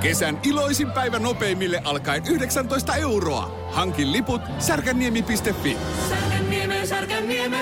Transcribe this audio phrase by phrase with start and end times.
[0.00, 3.68] Kesän iloisin päivä nopeimille alkaen 19 euroa.
[3.70, 5.76] Hankin liput särkänniemi.fi.
[6.08, 7.56] Särkänniemi, Särkänniemi.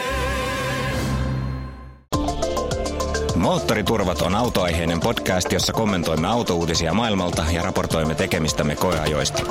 [3.35, 9.43] Moottoriturvat on autoaiheinen podcast, jossa kommentoimme autouutisia maailmalta ja raportoimme tekemistämme koeajoista.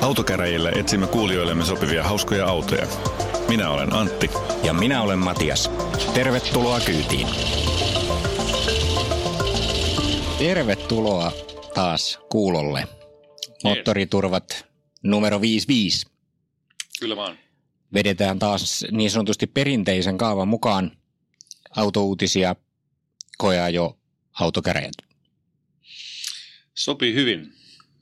[0.00, 2.86] Autokäräjillä etsimme kuulijoillemme sopivia hauskoja autoja.
[3.48, 4.30] Minä olen Antti.
[4.62, 5.70] Ja minä olen Matias.
[6.14, 7.26] Tervetuloa kyytiin.
[10.38, 11.32] Tervetuloa
[11.76, 12.88] taas kuulolle.
[13.64, 14.66] Moottoriturvat
[15.02, 16.06] numero 55.
[17.00, 17.38] Kyllä vaan.
[17.94, 20.96] Vedetään taas niin sanotusti perinteisen kaavan mukaan
[21.76, 22.56] autouutisia,
[23.38, 23.98] koeajo,
[24.40, 24.94] autokäräjät.
[26.74, 27.52] Sopii hyvin.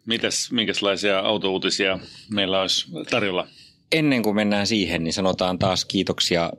[0.06, 1.98] Mitäs, minkälaisia autouutisia
[2.30, 3.48] meillä olisi tarjolla?
[3.92, 6.52] Ennen kuin mennään siihen, niin sanotaan taas kiitoksia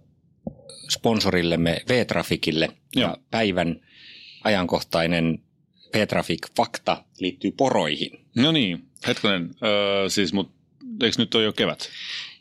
[0.89, 2.69] sponsorillemme V-Trafikille.
[2.95, 3.09] Joo.
[3.09, 3.81] Ja päivän
[4.43, 5.45] ajankohtainen
[5.93, 8.25] V-Trafik-fakta liittyy poroihin.
[8.35, 9.55] No niin, hetkonen.
[9.63, 10.51] Öö, siis, mut,
[11.03, 11.89] eikö nyt ole jo kevät?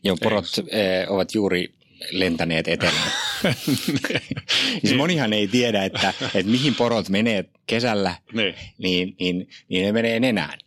[0.04, 1.74] Jo porot eh, ovat juuri
[2.10, 3.12] lentäneet etelään.
[4.84, 8.54] siis monihan ei tiedä, että, että mihin porot menee kesällä, Niin.
[8.78, 10.58] niin, niin, niin ne menee nenään.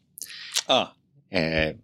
[0.67, 0.95] Ah.
[1.31, 1.75] Eh,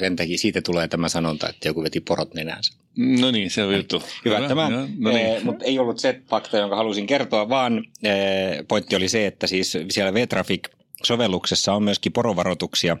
[0.00, 2.72] sen takia siitä tulee tämä sanonta, että joku veti porot nenäänsä.
[2.98, 4.02] No niin, se on juttu.
[4.24, 5.26] Hyvä, tämä, joo, no niin.
[5.26, 9.46] eh, mutta ei ollut se fakta, jonka halusin kertoa, vaan eh, pointti oli se, että
[9.46, 12.96] siis siellä V-Traffic-sovelluksessa on myöskin porovaroituksia.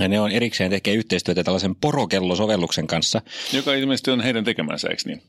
[0.00, 3.22] Ja ne on erikseen tekee yhteistyötä tällaisen porokellosovelluksen kanssa.
[3.52, 5.22] Joka ilmeisesti on heidän tekemänsä, eikö niin?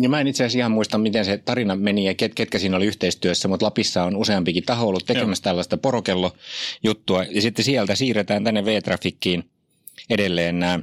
[0.00, 2.76] Ja mä en itse asiassa ihan muista, miten se tarina meni ja ket, ketkä siinä
[2.76, 5.50] oli yhteistyössä, mutta Lapissa on useampikin taho ollut tekemässä Joo.
[5.50, 7.24] tällaista porokellojuttua.
[7.30, 9.44] Ja sitten sieltä siirretään tänne V-Trafikkiin
[10.10, 10.80] edelleen nämä,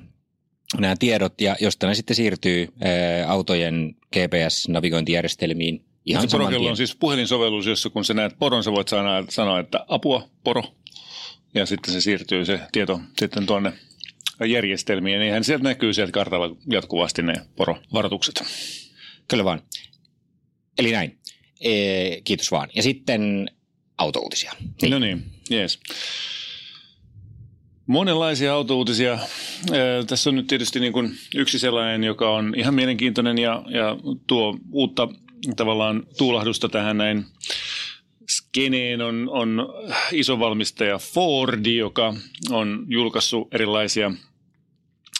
[0.79, 6.95] nämä tiedot, ja josta ne sitten siirtyy ää, autojen GPS-navigointijärjestelmiin ihan se porokello on siis
[6.95, 10.63] puhelinsovellus, jossa kun sä näet poron, sä voit sanoa, sanoa, että apua, poro.
[11.55, 13.73] Ja sitten se siirtyy se tieto sitten tuonne
[14.45, 15.19] järjestelmiin.
[15.19, 18.43] Niinhän sieltä näkyy sieltä kartalla jatkuvasti ne porovaroitukset.
[19.27, 19.61] Kyllä vaan.
[20.77, 21.17] Eli näin.
[21.61, 22.69] Ee, kiitos vaan.
[22.75, 23.49] Ja sitten
[23.97, 24.53] autouutisia.
[24.81, 24.91] Niin.
[24.91, 25.79] No niin, jees.
[27.87, 29.19] Monenlaisia autouutisia.
[30.07, 34.57] Tässä on nyt tietysti niin kuin yksi sellainen, joka on ihan mielenkiintoinen ja, ja tuo
[34.71, 35.07] uutta
[35.55, 37.25] tavallaan tuulahdusta tähän näin
[38.29, 39.67] skeneen on, on
[40.11, 42.13] iso valmistaja Fordi, joka
[42.49, 44.11] on julkaissut erilaisia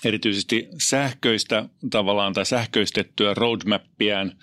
[0.06, 4.38] erityisesti sähköistä tavallaan tai sähköistettyä roadmappiään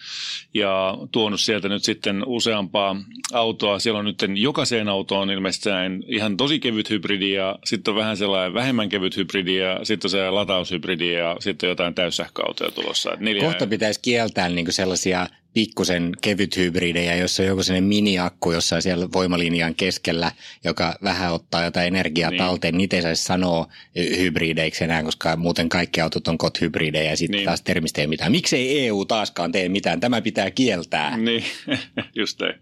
[0.55, 2.97] ja tuonut sieltä nyt sitten useampaa
[3.33, 3.79] autoa.
[3.79, 8.17] Siellä on nyt jokaiseen autoon ilmeisesti sellainen ihan tosi kevyt hybridi ja sitten on vähän
[8.17, 13.11] sellainen vähemmän kevyt hybridi ja sitten on sellainen lataushybridi ja sitten jotain täyssähköautoja tulossa.
[13.21, 18.83] Neljä, Kohta pitäisi kieltää niin sellaisia pikkusen kevyt hybridejä, jossa on joku sellainen miniakku jossain
[18.83, 20.33] siellä voimalinjan keskellä,
[20.65, 22.39] joka vähän ottaa jotain energiaa Niin.
[22.39, 22.77] talteen.
[22.77, 27.37] Niitä ei saisi sanoa hybrideiksi enää, koska muuten kaikki autot on kot hybridejä ja sitten
[27.37, 27.45] Niin.
[27.47, 28.33] taas termistä ei mitään.
[28.33, 30.01] Miksei EU taaskaan tee mitään?
[30.01, 31.17] Tämä pitää kieltää.
[31.17, 31.45] Niin,
[32.21, 32.55] just näin.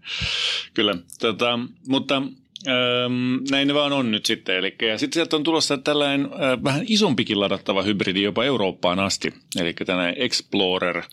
[0.73, 0.95] Kyllä.
[1.19, 2.21] Tota, mutta
[2.67, 4.55] ähm, näin ne vaan on nyt sitten.
[4.55, 9.33] Eli, ja sitten sieltä on tulossa tällainen äh, vähän isompikin ladattava hybridi jopa Eurooppaan asti.
[9.59, 11.03] Eli tällainen Explorer.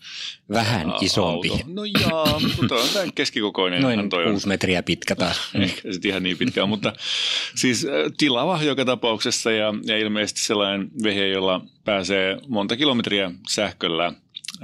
[0.49, 1.49] Vähän ä, isompi.
[1.49, 1.63] Auto.
[1.67, 3.81] No jaa, mutta on tämä keskikokoinen.
[3.81, 4.31] Noin toi on.
[4.31, 5.49] kuusi metriä pitkä taas.
[5.55, 6.93] Ehkä sitten ihan niin pitkään, mutta
[7.55, 14.13] siis äh, tilava joka tapauksessa ja, ja ilmeisesti sellainen vehe, jolla pääsee monta kilometriä sähköllä.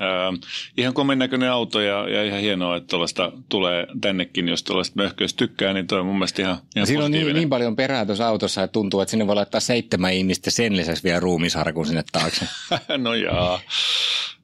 [0.01, 5.01] Äh, ihan komen näköinen auto ja, ja ihan hienoa, että tuollaista tulee tännekin, jos tuollaista
[5.01, 8.05] möhköistä tykkää, niin toi on mun mielestä ihan, ihan Siinä on niin, niin paljon perää
[8.05, 12.03] tuossa autossa, että tuntuu, että sinne voi laittaa seitsemän ihmistä sen lisäksi vielä ruumisharkun sinne
[12.11, 12.47] taakse.
[12.97, 13.59] no jaa.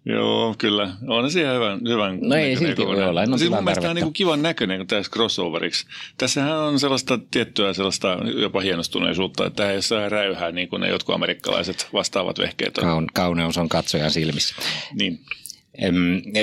[0.06, 0.90] Joo, kyllä.
[1.08, 3.90] On se ihan hyvän, hyvän No ei silti voi olla, en Siis mun mielestä tämä
[3.90, 5.86] on niin kivan näköinen, tässä crossoveriksi.
[6.18, 10.90] Tässähän on sellaista tiettyä sellaista jopa hienostuneisuutta, että tämä ei sellainen räyhää niin kuin ne
[10.90, 12.84] jotkut amerikkalaiset vastaavat vehkeet on.
[12.84, 14.56] Kaun, kauneus on katsojan silmissä.
[14.94, 15.20] Niin.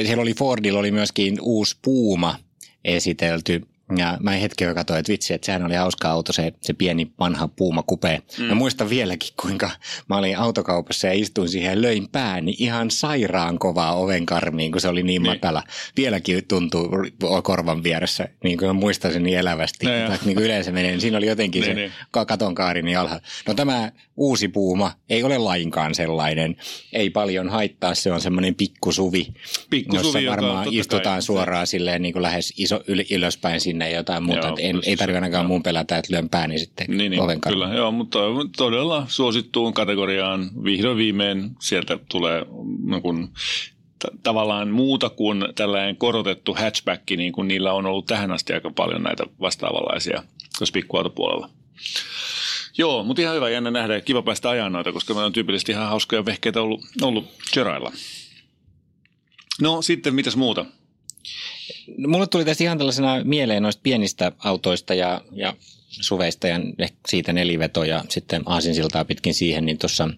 [0.06, 2.34] Siellä oli Fordilla oli myöskin uusi Puuma
[2.84, 3.62] esitelty.
[3.98, 7.10] Ja mä hetken jo katsoin, että vitsi, että sehän oli hauska auto, se, se pieni
[7.20, 8.22] vanha Puuma kupe.
[8.38, 8.44] Mm.
[8.44, 9.70] Mä muistan vieläkin, kuinka
[10.08, 14.88] mä olin autokaupassa ja istuin siihen ja löin pääni ihan sairaan kovaa ovenkarmiin, kun se
[14.88, 15.32] oli niin, Niin.
[15.32, 15.62] matala.
[15.96, 16.88] Vieläkin tuntuu
[17.43, 19.87] korvan vieressä, niin kuin mä muistan sen niin elävästi.
[19.87, 21.93] No niin kuin yleensä menee, niin siinä oli jotenkin Niin, se niin.
[22.11, 23.22] ka- katonkaari niin alhaalla.
[23.49, 26.56] No tämä uusi Puuma ei ole lainkaan sellainen.
[26.93, 29.26] Ei paljon haittaa, se on semmoinen pikkusuvi,
[29.70, 33.61] Pikkusuvi, jossa joka varmaan totta istutaan kai- suoraan silleen niin kuin lähes iso, yl, ylöspäin
[33.76, 34.46] sinne ja jotain muuta.
[34.46, 34.96] Joo, en, ei se.
[34.96, 37.75] tarvitse ainakaan mun pelätä, että lyön pääni sitten Niin, niin oven kyllä.
[37.75, 38.19] Joo, mutta
[38.56, 42.46] todella suosittuun kategoriaan vihdoin viimein sieltä tulee
[42.84, 43.28] niin kuin,
[43.99, 48.70] t- tavallaan muuta kuin tällainen korotettu hatchback, niin kuin niillä on ollut tähän asti aika
[48.70, 50.23] paljon näitä vastaavanlaisia
[50.58, 51.50] tuossa pikkuautopuolella.
[52.78, 55.73] Joo, mutta ihan hyvä jännä nähdä ja kiva päästä ajan noita, koska meillä on tyypillisesti
[55.73, 57.25] ihan hauskoja vehkeitä ollut, ollut
[57.56, 57.93] Jerailla.
[59.61, 60.64] No sitten, mitäs muuta?
[61.97, 65.55] No, mulle tuli tästä ihan tällaisena mieleen noista pienistä autoista ja, ja
[65.88, 66.59] suveista ja
[67.09, 70.09] siitä neliveto ja sitten aasinsiltaa pitkin siihen, niin tuossa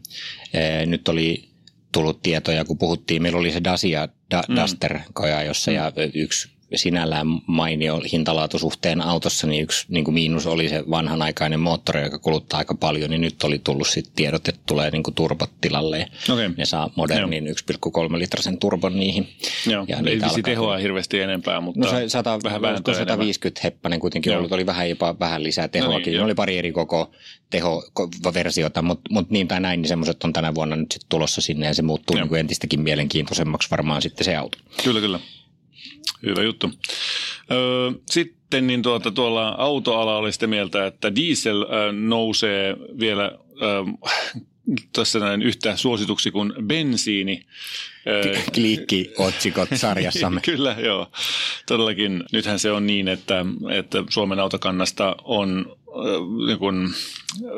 [0.86, 1.48] nyt oli
[1.92, 4.56] tullut tietoja, kun puhuttiin, meillä oli se Dacia da, mm.
[4.56, 5.74] Duster koja, jossa mm.
[5.74, 12.02] ja yksi sinällään mainio hintalaatusuhteen autossa, niin yksi niin kuin miinus oli se vanhanaikainen moottori,
[12.02, 15.50] joka kuluttaa aika paljon, niin nyt oli tullut sitten tiedot, että tulee niin kuin turbot
[15.60, 16.06] tilalle.
[16.32, 16.50] Okay.
[16.56, 19.28] Ne saa modernin 1,3 litrasen turbon niihin.
[19.66, 22.60] Joo, ja ei vissi tehoa hirveästi enempää, mutta no se 100, vähän
[22.96, 24.38] 150 heppanen kuitenkin Joo.
[24.38, 26.12] ollut, oli vähän jopa vähän lisää tehoakin.
[26.12, 27.10] No niin, oli pari eri koko
[27.50, 31.66] tehoversiota, mutta mut niin tai näin, niin semmoiset on tänä vuonna nyt sitten tulossa sinne
[31.66, 34.58] ja se muuttuu niin kuin entistäkin mielenkiintoisemmaksi varmaan sitten se auto.
[34.84, 35.18] Kyllä, kyllä.
[36.26, 36.70] Hyvä juttu.
[37.50, 43.32] Öö, sitten niin tuota, tuolla autoala oli sitä mieltä, että diesel ö, nousee vielä
[43.62, 44.08] ö,
[44.92, 47.46] tässä näin yhtä suosituksi kuin bensiini.
[48.54, 50.40] Klikki-otsikot sarjassamme.
[50.50, 51.10] Kyllä, joo.
[51.66, 55.77] Todellakin nythän se on niin, että, että Suomen autokannasta on
[56.46, 56.90] niin kun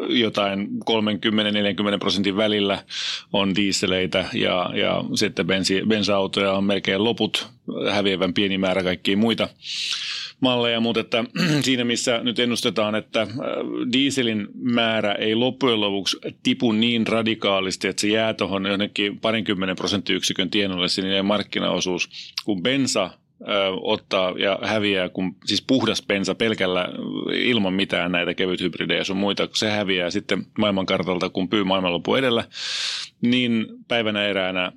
[0.08, 0.68] jotain
[1.94, 2.84] 30-40 prosentin välillä
[3.32, 7.48] on diisseleitä ja, ja sitten bensi, bensa-autoja on melkein loput,
[7.90, 9.48] häviävän pieni määrä kaikkia muita
[10.40, 11.24] malleja, mutta että
[11.64, 13.26] siinä missä nyt ennustetaan, että
[13.92, 20.50] dieselin määrä ei loppujen lopuksi tipu niin radikaalisti, että se jää tuohon jonnekin parinkymmenen prosenttiyksikön
[20.50, 22.08] tienolle sinne markkinaosuus,
[22.44, 23.10] kun bensa
[23.82, 26.88] ottaa ja häviää, kun siis puhdas bensa pelkällä
[27.32, 32.44] ilman mitään näitä kevyt hybridejä sun muita, se häviää sitten maailmankartalta, kun pyy maailmanloppu edellä,
[33.20, 34.72] niin päivänä eräänä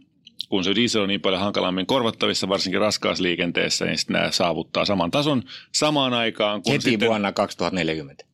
[0.50, 4.86] kun se diesel on niin paljon hankalammin korvattavissa, varsinkin raskaassa liikenteessä, niin sitten nämä saavuttaa
[4.86, 6.63] saman tason samaan aikaan.
[6.63, 8.33] Kun Heti sitten, vuonna 2040.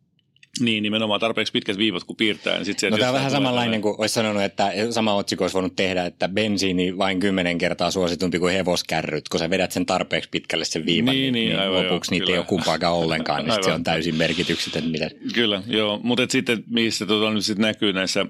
[0.59, 2.55] Niin, nimenomaan tarpeeksi pitkät viivot kun piirtää.
[2.55, 5.75] Niin sit no tämä on vähän samanlainen kuin olisi sanonut, että sama otsikko olisi voinut
[5.75, 10.65] tehdä, että bensiini vain kymmenen kertaa suositumpi kuin hevoskärryt, kun sä vedät sen tarpeeksi pitkälle
[10.65, 12.35] sen viivan, niin, niin, niin aivan, lopuksi joo, niitä kyllä.
[12.35, 14.89] ei ole kumpaakaan ollenkaan, niin se on täysin merkityksetön.
[14.89, 15.09] Mitä...
[15.33, 18.25] Kyllä, joo, mutta sitten missä tota nyt sitten näkyy näissä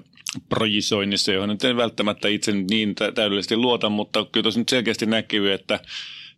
[0.48, 5.52] projisoinnissa, johon nyt en välttämättä itse niin täydellisesti luota, mutta kyllä tuossa nyt selkeästi näkyy,
[5.52, 5.80] että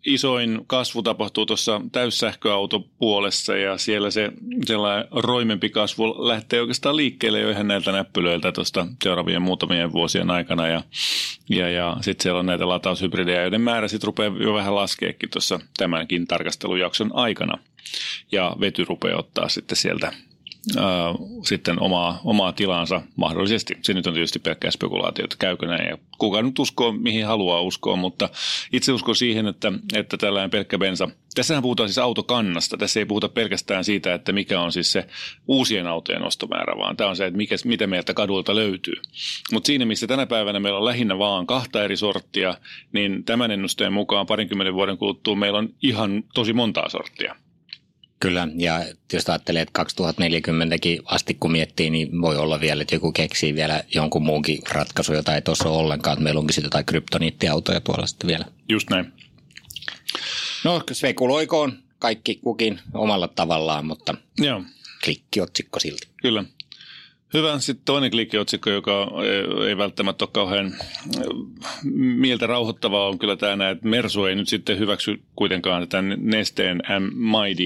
[0.06, 4.32] isoin kasvu tapahtuu tuossa täyssähköautopuolessa ja siellä se
[4.64, 10.68] sellainen roimempi kasvu lähtee oikeastaan liikkeelle jo ihan näiltä näppylöiltä tuosta seuraavien muutamien vuosien aikana
[10.68, 10.82] ja,
[11.50, 15.60] ja, ja sitten siellä on näitä lataushybridejä, joiden määrä sitten rupeaa jo vähän laskeekin tuossa
[15.76, 17.58] tämänkin tarkastelujakson aikana.
[18.32, 20.12] Ja vety rupeaa ottaa sitten sieltä
[20.76, 21.14] ää,
[21.44, 23.74] sitten omaa, omaa tilansa mahdollisesti.
[23.82, 27.96] Se nyt on tietysti pelkkää spekulaatiota, käykö näin ja kuka nyt uskoo, mihin haluaa uskoa,
[27.96, 28.28] mutta
[28.72, 33.28] itse uskon siihen, että, että tällainen pelkkä bensa, tässähän puhutaan siis autokannasta, tässä ei puhuta
[33.28, 35.06] pelkästään siitä, että mikä on siis se
[35.48, 38.96] uusien autojen ostomäärä, vaan tämä on se, että mikä, mitä meiltä kadulta löytyy.
[39.52, 42.54] Mutta siinä, missä tänä päivänä meillä on lähinnä vaan kahta eri sorttia,
[42.92, 47.36] niin tämän ennusteen mukaan parinkymmenen vuoden kuluttua meillä on ihan tosi montaa sorttia.
[48.22, 53.12] Kyllä, ja jos ajattelee, että 2040kin asti kun miettii, niin voi olla vielä, että joku
[53.12, 56.84] keksii vielä jonkun muunkin ratkaisu, jota ei tuossa ole ollenkaan, että meillä onkin sitten jotain
[56.84, 58.44] kryptoniittiautoja tuolla sitten vielä.
[58.68, 59.12] Just näin.
[60.64, 64.62] No, spekuloikoon kaikki kukin omalla tavallaan, mutta Joo.
[65.04, 66.08] klikkiotsikko silti.
[66.22, 66.44] Kyllä.
[67.34, 67.58] Hyvä.
[67.58, 69.08] Sitten toinen klikkiotsikko, joka
[69.68, 70.74] ei välttämättä ole kauhean
[71.94, 76.82] mieltä rauhoittavaa, on kyllä tämä, että Mersu ei nyt sitten hyväksy kuitenkaan tämän Nesteen
[77.14, 77.56] My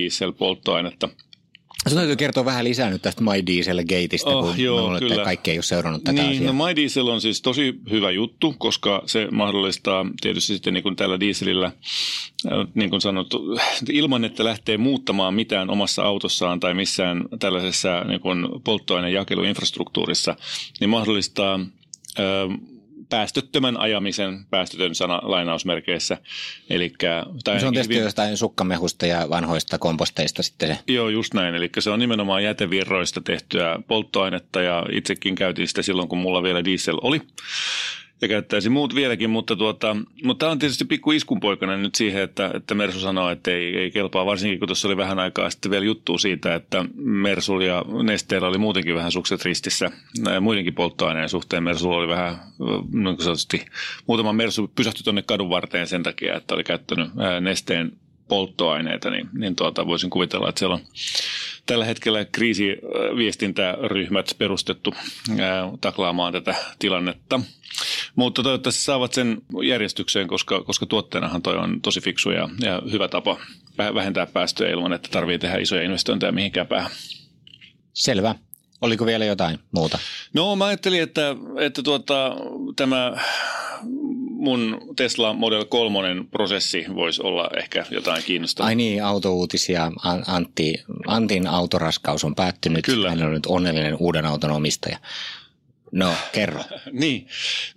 [1.88, 5.24] Sinun täytyy kertoa vähän lisää nyt tästä My Diesel-gateista, oh, kun joo, luulen, kyllä.
[5.24, 6.52] kaikki ei ole seurannut tätä niin, asiaa.
[6.52, 10.96] No My Diesel on siis tosi hyvä juttu, koska se mahdollistaa tietysti sitten niin kuin
[10.96, 13.58] tällä dieselillä, äh, niin kuin sanottu,
[13.92, 20.36] ilman että lähtee muuttamaan mitään omassa autossaan tai missään tällaisessa niin kuin polttoainejakeluinfrastruktuurissa,
[20.80, 21.60] niin mahdollistaa
[22.18, 22.75] äh,
[23.08, 26.18] päästöttömän ajamisen, päästötön sana lainausmerkeissä.
[26.70, 28.04] Elikkä, tai se on tietysti hyvin...
[28.04, 30.78] jostain sukkamehusta ja vanhoista komposteista sitten se.
[30.86, 31.54] Joo, just näin.
[31.54, 36.64] Eli se on nimenomaan jätevirroista tehtyä polttoainetta ja itsekin käytin sitä silloin, kun mulla vielä
[36.64, 37.20] diesel oli
[38.22, 42.50] ja käyttäisi muut vieläkin, mutta, tuota, mutta tämä on tietysti pikku iskunpoikana nyt siihen, että,
[42.54, 45.84] että Mersu sanoo, että ei, ei kelpaa, varsinkin kun tuossa oli vähän aikaa sitten vielä
[45.84, 49.90] juttu siitä, että Mersul ja Nesteellä oli muutenkin vähän sukset ristissä
[50.32, 51.62] ja muidenkin polttoaineen suhteen.
[51.62, 52.36] Mersul oli vähän,
[52.92, 53.62] niin kuin
[54.06, 57.92] muutama Mersu pysähtyi tuonne kadun varteen sen takia, että oli käyttänyt Nesteen
[58.28, 60.80] polttoaineita, niin, niin tuota, voisin kuvitella, että siellä on
[61.66, 64.94] tällä hetkellä kriisiviestintäryhmät perustettu
[65.38, 67.40] ää, taklaamaan tätä tilannetta.
[68.16, 73.08] Mutta toivottavasti saavat sen järjestykseen, koska, koska tuotteenahan toi on tosi fiksu ja, ja hyvä
[73.08, 73.36] tapa
[73.78, 76.90] vähentää päästöjä ilman, että tarvii tehdä isoja investointeja mihinkään päähän.
[77.92, 78.34] Selvä.
[78.80, 79.98] Oliko vielä jotain muuta?
[80.34, 82.36] No mä ajattelin, että, että tuota,
[82.76, 83.12] tämä
[84.46, 88.68] mun Tesla Model 3 prosessi voisi olla ehkä jotain kiinnostavaa.
[88.68, 89.92] Ai niin, autouutisia.
[90.26, 90.74] Antti,
[91.06, 92.84] Antin autoraskaus on päättynyt.
[92.84, 93.10] Kyllä.
[93.10, 94.98] Hän on nyt onnellinen uuden auton omistaja.
[95.92, 96.64] No, kerro.
[96.92, 97.26] niin.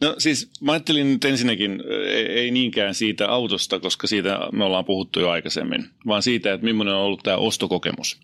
[0.01, 1.83] No siis mä ajattelin nyt ensinnäkin,
[2.29, 6.93] ei, niinkään siitä autosta, koska siitä me ollaan puhuttu jo aikaisemmin, vaan siitä, että millainen
[6.93, 8.17] on ollut tämä ostokokemus.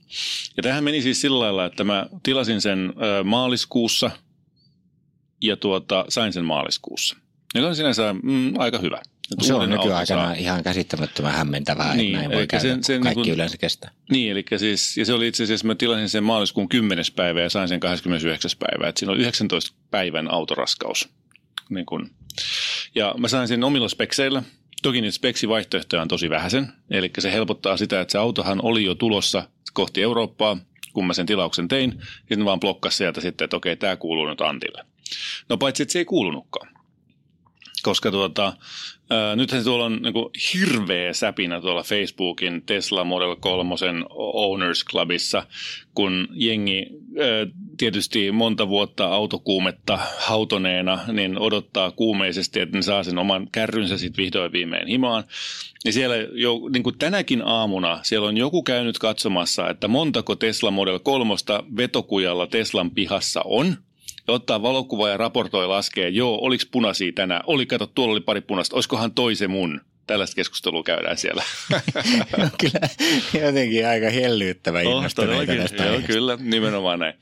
[0.57, 4.11] Ja tähän meni siis sillä lailla, että mä tilasin sen maaliskuussa
[5.41, 7.17] ja tuota, sain sen maaliskuussa.
[7.55, 9.01] Ja on sinänsä mm, aika hyvä.
[9.41, 13.25] Se on nykyaikana ihan käsittämättömän hämmentävää, niin, että näin voi käydä, sen, sen kaikki niin
[13.25, 13.91] kun, yleensä kestää.
[14.09, 17.05] Niin, eli siis, ja se oli itse asiassa, mä tilasin sen maaliskuun 10.
[17.15, 18.51] päivä ja sain sen 29.
[18.59, 21.09] päivä, että siinä oli 19 päivän autoraskaus.
[21.69, 22.09] Niin kun.
[22.95, 24.43] Ja mä sain sen omilla spekseillä.
[24.83, 28.95] Toki niitä speksivaihtoehtoja on tosi vähäisen, eli se helpottaa sitä, että se autohan oli jo
[28.95, 30.57] tulossa kohti Eurooppaa,
[30.93, 34.25] kun mä sen tilauksen tein, ja sitten vaan blokkasi sieltä sitten, että okei, tämä kuuluu
[34.25, 34.85] nyt Antille.
[35.49, 36.74] No paitsi, että se ei kuulunutkaan
[37.85, 38.53] koska tuota,
[39.09, 43.75] ää, nythän tuolla on niin kuin hirveä säpinä tuolla Facebookin Tesla Model 3
[44.09, 45.47] Owners Clubissa,
[45.95, 46.87] kun jengi
[47.19, 47.27] ää,
[47.77, 54.23] tietysti monta vuotta autokuumetta hautoneena, niin odottaa kuumeisesti, että ne saa sen oman kärrynsä sitten
[54.23, 55.23] vihdoin viimein himaan.
[55.85, 60.71] Ja siellä jo niin kuin tänäkin aamuna siellä on joku käynyt katsomassa, että montako Tesla
[60.71, 61.33] Model 3
[61.77, 63.75] vetokujalla Teslan pihassa on–
[64.27, 68.41] ja ottaa valokuva ja raportoi laskee, joo, oliko punaisia tänään, oli, kato, tuolla oli pari
[68.41, 69.81] punaista, olisikohan toise mun?
[70.07, 71.43] Tällaista keskustelua käydään siellä.
[72.37, 72.89] no, kyllä
[73.45, 77.13] jotenkin aika hellyyttävä oh, tästä Joo, kyllä, nimenomaan näin.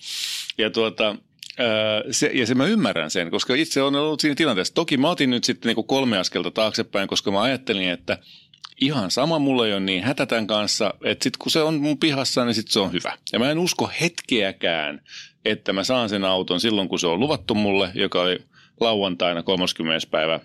[0.57, 1.15] Ja tuota,
[2.11, 4.73] se, ja se mä ymmärrän sen, koska itse olen ollut siinä tilanteessa.
[4.73, 8.17] Toki mä otin nyt sitten niin kolme askelta taaksepäin, koska mä ajattelin, että
[8.81, 11.97] ihan sama, mulla ei ole niin hätä tämän kanssa, että sitten kun se on mun
[11.97, 13.17] pihassa, niin sitten se on hyvä.
[13.33, 15.01] Ja mä en usko hetkeäkään,
[15.45, 18.39] että mä saan sen auton silloin, kun se on luvattu mulle, joka oli
[18.79, 20.07] lauantaina 30.
[20.11, 20.39] päivä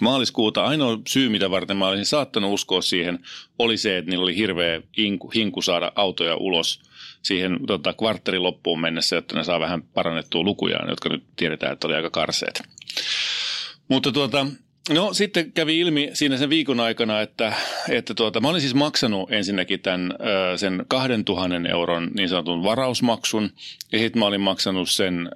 [0.00, 0.64] maaliskuuta.
[0.64, 3.18] Ainoa syy, mitä varten mä olisin saattanut uskoa siihen,
[3.58, 6.80] oli se, että niillä oli hirveä hinku, hinku saada autoja ulos
[7.22, 11.86] siihen tota, kvartterin loppuun mennessä, jotta ne saa vähän parannettua lukujaan, jotka nyt tiedetään, että
[11.86, 12.62] oli aika karseet.
[13.88, 14.46] Mutta tuota,
[14.90, 17.52] No sitten kävi ilmi siinä sen viikon aikana, että,
[17.88, 20.14] että tuota, mä olin siis maksanut ensinnäkin tämän
[20.56, 23.50] sen 2000 euron niin sanotun varausmaksun
[23.92, 25.28] ja sitten mä olin maksanut sen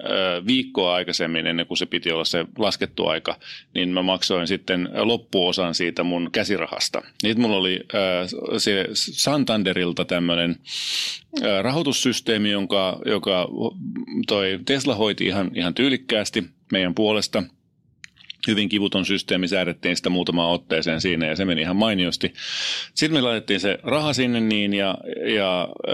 [0.46, 3.36] viikkoa aikaisemmin ennen kuin se piti olla se laskettu aika,
[3.74, 7.02] niin mä maksoin sitten loppuosan siitä mun käsirahasta.
[7.18, 7.80] Sitten mulla oli
[8.58, 10.56] se Santanderilta tämmöinen
[11.62, 13.48] rahoitussysteemi, jonka, joka
[14.26, 17.42] toi Tesla hoiti ihan, ihan tyylikkäästi meidän puolesta–
[18.46, 22.32] hyvin kivuton systeemi, säädettiin sitä muutamaan otteeseen siinä ja se meni ihan mainiosti.
[22.94, 24.98] Sitten me laitettiin se raha sinne niin ja,
[25.34, 25.92] ja ö,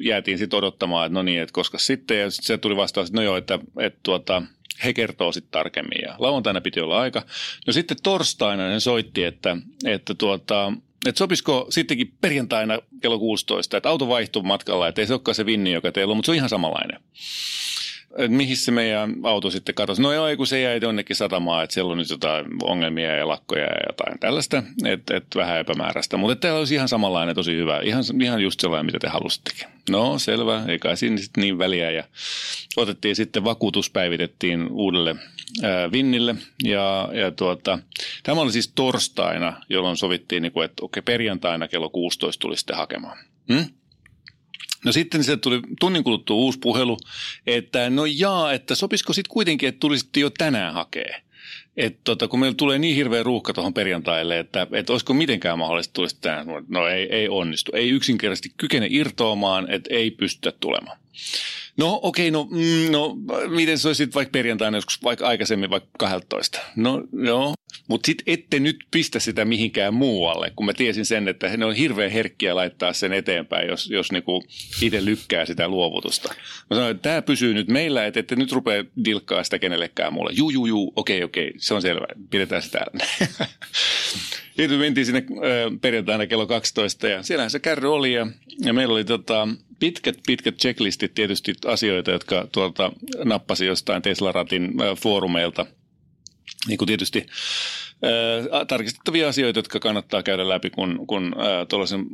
[0.00, 3.20] jäätiin sitten odottamaan, että no niin, että koska sitten ja sit se tuli vastaus, että
[3.20, 4.42] no joo, että, että tuota,
[4.84, 7.22] he kertoo sitten tarkemmin ja lauantaina piti olla aika.
[7.66, 10.72] No sitten torstaina ne soitti, että, että tuota,
[11.06, 15.46] että sopisiko sittenkin perjantaina kello 16, että auto vaihtuu matkalla, että ei se olekaan se
[15.46, 17.00] vinni, joka teillä on, mutta se on ihan samanlainen
[18.18, 20.02] että mihin se meidän auto sitten katosi.
[20.02, 23.64] No joo, kun se jäi jonnekin satamaan, että siellä on nyt jotain ongelmia ja lakkoja
[23.64, 26.16] ja jotain tällaista, että et vähän epämääräistä.
[26.16, 27.80] Mutta täällä olisi ihan samanlainen, tosi hyvä.
[27.80, 29.68] Ihan, ihan just sellainen, mitä te halusittekin.
[29.90, 31.90] No selvä, ei kai siinä sitten niin väliä.
[31.90, 32.04] Ja
[32.76, 35.16] otettiin sitten vakuutus, päivitettiin uudelle
[35.62, 36.34] ää, Vinnille.
[36.64, 37.78] Ja, ja tuota,
[38.22, 42.76] tämä oli siis torstaina, jolloin sovittiin, niin kuin, että okei, perjantaina kello 16 tuli sitten
[42.76, 43.18] hakemaan.
[43.52, 43.64] Hmm?
[44.84, 46.98] No sitten se tuli tunnin kuluttua uusi puhelu,
[47.46, 51.22] että no jaa, että sopisiko sitten kuitenkin, että tulisitte jo tänään hakee.
[51.76, 55.92] Että tota, kun meillä tulee niin hirveä ruuhka tuohon perjantaille, että, että olisiko mitenkään mahdollista
[55.92, 56.46] tulisi tänään.
[56.68, 57.72] No ei, ei onnistu.
[57.74, 60.98] Ei yksinkertaisesti kykene irtoamaan, että ei pystytä tulemaan.
[61.76, 63.16] No okei, okay, no, mm, no
[63.48, 66.58] miten se olisi vaikka perjantaina joskus vaikka aikaisemmin vaikka 12?
[66.76, 67.54] No joo,
[67.88, 71.74] mutta sitten ette nyt pistä sitä mihinkään muualle, kun mä tiesin sen, että ne on
[71.74, 74.44] hirveän herkkiä laittaa sen eteenpäin, jos, jos niinku
[74.82, 76.34] itse lykkää sitä luovutusta.
[76.70, 80.32] Mä sanoin, että tämä pysyy nyt meillä, että ette nyt rupea dilkkaa sitä kenellekään mulle.
[80.34, 83.06] Juu, juu, juu, okei, okei, se on selvä, pidetään sitä täällä.
[84.56, 85.24] Sitten mentiin sinne
[85.80, 88.26] perjantaina kello 12 ja siellähän se kärry oli ja,
[88.64, 92.92] ja meillä oli tota, pitkät, pitkät checklistit tietysti asioita, jotka tuolta
[93.24, 95.66] nappasi jostain Tesla-ratin foorumeilta.
[96.68, 97.26] Niin kuin tietysti
[98.68, 101.36] tarkistettavia asioita, jotka kannattaa käydä läpi, kun, kun
[101.68, 102.06] tuollaisen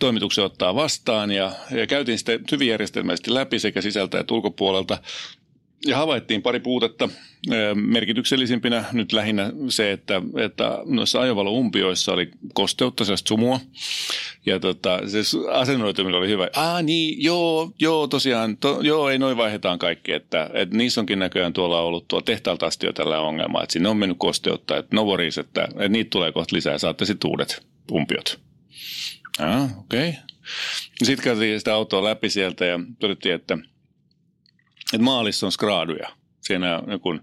[0.00, 1.30] toimituksen ottaa vastaan.
[1.30, 4.98] Ja, ja käytiin sitten hyvin järjestelmällisesti läpi sekä sisältä että ulkopuolelta.
[5.86, 7.08] Ja havaittiin pari puutetta.
[7.74, 13.60] Merkityksellisimpinä nyt lähinnä se, että, että noissa ajovaloumpioissa oli kosteutta, sellaista sumua.
[14.46, 16.48] Ja tota, se asennoituminen oli hyvä.
[16.56, 20.12] Ah niin, joo, joo tosiaan, to, joo ei noin vaihdetaan kaikki.
[20.12, 23.88] Että, että niissä onkin näköjään tuolla ollut tuo tehtaalta asti jo tällä ongelma, että sinne
[23.88, 24.76] on mennyt kosteutta.
[24.76, 28.40] Että no worries, että, että niitä tulee kohta lisää, saatte sitten uudet umpiot.
[29.38, 30.08] Ah, okei.
[30.08, 30.22] Okay.
[31.02, 33.58] Sitten käytiin sitä autoa läpi sieltä ja todettiin, että,
[34.94, 36.08] että maalissa on skraaduja.
[36.40, 37.18] Siinä joku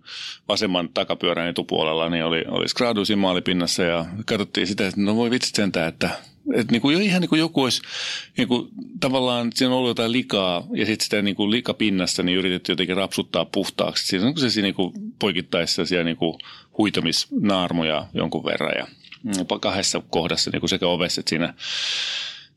[0.48, 5.32] vasemman takapyörän etupuolella niin oli, oli skraadu siinä maalipinnassa ja katsottiin sitä, että no voi
[5.32, 6.10] vitsit sentään, että
[6.54, 7.82] että niin kuin jo ihan niin kuin joku olisi
[8.38, 8.68] niin kuin,
[9.00, 11.64] tavallaan, siinä on ollut jotain likaa ja sitten sitä niin kuin
[12.24, 14.08] niin yritetty jotenkin rapsuttaa puhtaaksi.
[14.08, 16.40] Siinä on se niin kuin poikittaessa siellä niin kuin
[16.78, 18.88] huitamisnaarmoja jonkun verran ja
[19.62, 21.54] kahdessa kohdassa niin kuin sekä ovessa että siinä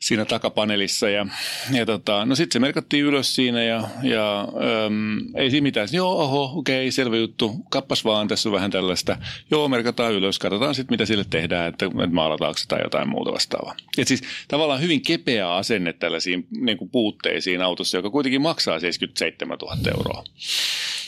[0.01, 1.09] siinä takapaneelissa.
[1.09, 1.27] Ja,
[1.73, 4.49] ja tota, no sitten se merkattiin ylös siinä ja, ja
[4.87, 5.89] äm, ei siinä mitään.
[5.93, 7.57] Joo, oho, okei, selvä juttu.
[7.71, 9.17] Kappas vaan, tässä on vähän tällaista.
[9.51, 13.75] Joo, merkataan ylös, katsotaan sitten mitä sille tehdään, että, että maalataanko tai jotain muuta vastaavaa.
[13.99, 19.77] Et siis tavallaan hyvin kepeä asenne tällaisiin niin puutteisiin autossa, joka kuitenkin maksaa 77 000
[19.97, 20.25] euroa.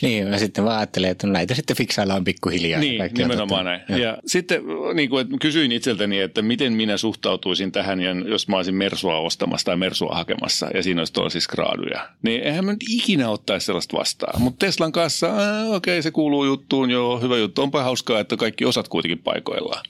[0.03, 2.79] Niin, ja sitten vaan ajattelee, että näitä sitten fiksaillaan pikkuhiljaa.
[2.79, 3.81] Niin, nimenomaan näin.
[3.89, 4.61] Ja, ja sitten
[4.93, 9.65] niin kuin, että kysyin itseltäni, että miten minä suhtautuisin tähän, jos mä olisin Mersua ostamassa
[9.65, 12.09] tai Mersua hakemassa, ja siinä olisi siis graaduja.
[12.21, 14.41] Niin eihän mä nyt ikinä ottaisi sellaista vastaan.
[14.41, 15.27] Mutta Teslan kanssa,
[15.67, 17.61] okei, okay, se kuuluu juttuun, joo, hyvä juttu.
[17.61, 19.85] Onpa hauskaa, että kaikki osat kuitenkin paikoillaan.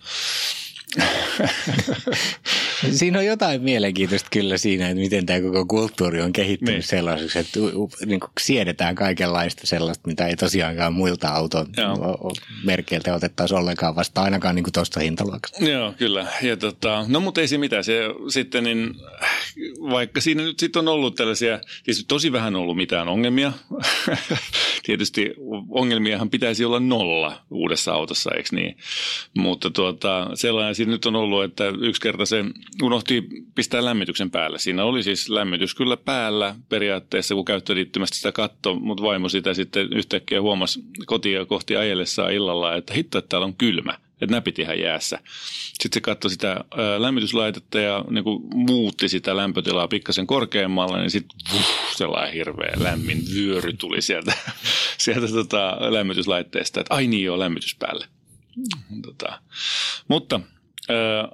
[2.91, 6.83] siinä on jotain mielenkiintoista kyllä siinä, että miten tämä koko kulttuuri on kehittynyt niin.
[6.83, 7.59] sellaiseksi, että
[8.05, 11.67] niin kuin siedetään kaikenlaista sellaista, mitä ei tosiaankaan muilta auton
[12.63, 15.65] merkeiltä otettaisi ollenkaan vasta ainakaan niin tuosta hintaluokasta.
[15.65, 16.27] Joo, kyllä.
[16.41, 17.83] Ja tota, no mutta ei se mitään.
[17.83, 18.95] Se sitten, niin,
[19.81, 23.51] vaikka siinä nyt sitten on ollut tällaisia, siis tosi vähän ollut mitään ongelmia.
[24.85, 25.33] Tietysti
[25.69, 28.77] ongelmiahan pitäisi olla nolla uudessa autossa, eikö niin?
[29.37, 32.45] Mutta tuota, sellainen siinä nyt on ollut, että yksi kerta se
[32.83, 33.23] unohti
[33.55, 34.59] pistää lämmityksen päälle.
[34.59, 39.93] Siinä oli siis lämmitys kyllä päällä periaatteessa, kun käyttöliittymästä sitä katto, mutta vaimo sitä sitten
[39.93, 44.79] yhtäkkiä huomasi kotia kohti ajellessaan illalla, että hitto, että täällä on kylmä että näpit ihan
[44.79, 45.19] jäässä.
[45.63, 46.65] Sitten se katsoi sitä
[46.97, 51.39] lämmityslaitetta ja niin kuin muutti sitä lämpötilaa pikkasen korkeammalle, niin sitten
[51.95, 54.33] sellainen hirveä lämmin vyöry tuli sieltä,
[55.03, 58.07] sieltä tota, lämmityslaitteesta, että ai niin joo, lämmitys päälle.
[59.01, 59.39] Tota,
[60.07, 60.39] mutta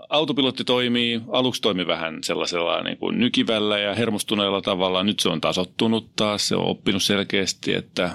[0.09, 5.03] autopilotti toimii, aluksi toimi vähän sellaisella niin kuin nykivällä ja hermostuneella tavalla.
[5.03, 8.11] Nyt se on tasottunut taas, se on oppinut selkeästi, että,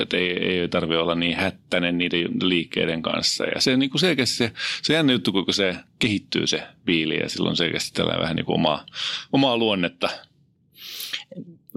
[0.00, 3.44] että ei, ei tarvitse olla niin hättäinen niiden liikkeiden kanssa.
[3.44, 7.28] Ja se niin kuin selkeästi se, se jännä juttu, kun se kehittyy se biili ja
[7.28, 8.86] silloin selkeästi tällä vähän niin kuin omaa,
[9.32, 10.08] omaa luonnetta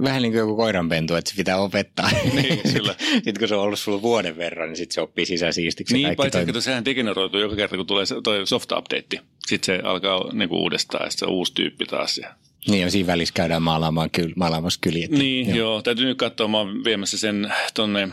[0.03, 2.09] vähän niin kuin joku koiranpentu, että se pitää opettaa.
[2.33, 2.95] Niin, kyllä.
[3.13, 5.93] sitten kun se on ollut sulla vuoden verran, niin sitten se oppii sisäsiistiksi.
[5.93, 9.21] Niin, paitsi että sehän degeneroituu joka kerta, kun tulee toi soft update.
[9.47, 12.17] Sitten se alkaa niin uudestaan ja se on uusi tyyppi taas.
[12.17, 12.33] Ja
[12.67, 15.07] niin ja siinä välissä käydään maalaamaan kyl, maalaamassa kyliä.
[15.11, 15.57] Niin, joo.
[15.57, 15.81] joo.
[15.81, 18.07] Täytyy nyt katsoa, mä oon viemässä sen tuonne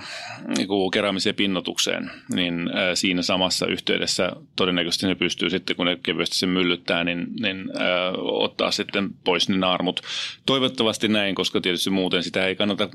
[0.57, 6.37] niin keräämiseen pinnotukseen, niin äh, siinä samassa yhteydessä todennäköisesti ne pystyy sitten, kun ne kevyesti
[6.37, 10.01] sen myllyttää, niin, niin äh, ottaa sitten pois ne naarmut.
[10.47, 12.89] Toivottavasti näin, koska tietysti muuten sitä ei kannata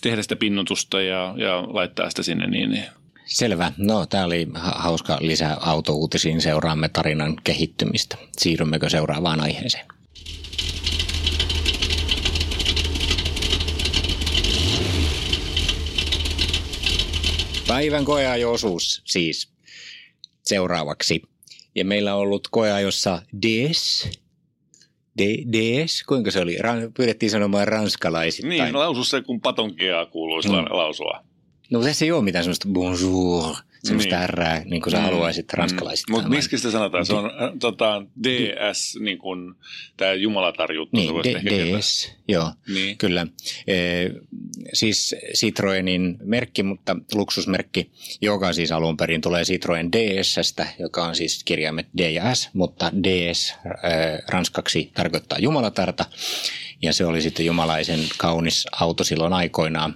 [0.00, 2.84] tehdä sitä pinnotusta ja, ja laittaa sitä sinne niin, niin
[3.28, 3.72] Selvä.
[3.76, 6.40] No, tämä oli hauska lisää autouutisiin.
[6.40, 8.16] Seuraamme tarinan kehittymistä.
[8.36, 9.86] Siirrymmekö seuraavaan aiheeseen?
[17.68, 19.52] Päivän koeajo-osuus siis
[20.42, 21.22] seuraavaksi.
[21.74, 24.10] Ja meillä on ollut koeajossa DS,
[25.52, 26.56] DS, kuinka se oli?
[26.96, 28.48] pyydettiin sanomaan ranskalaisittain.
[28.48, 30.76] Niin, lausu se, kun patonkia kuuluu mm.
[30.76, 31.24] lausua.
[31.70, 34.28] No se ei ole mitään semmoista bonjour, semmoista niin.
[34.28, 35.04] R, niin kuin sä mm.
[35.04, 36.08] haluaisit ranskalaiset.
[36.08, 36.12] Mm.
[36.12, 37.06] Mutta miksi sitä sanotaan?
[37.06, 39.54] Se on äh, tota, DS, niin kuin
[39.96, 40.96] tämä jumalatar juttu.
[40.96, 42.98] Niin, D- DS, joo, niin.
[42.98, 43.26] kyllä.
[43.66, 43.74] E,
[44.72, 51.44] siis Citroenin merkki, mutta luksusmerkki, joka siis alun perin tulee Citroen DSstä, joka on siis
[51.44, 53.54] kirjaimet D ja S, mutta DS e,
[54.28, 56.04] ranskaksi tarkoittaa jumalatarta.
[56.82, 59.94] Ja se oli sitten jumalaisen kaunis auto silloin aikoinaan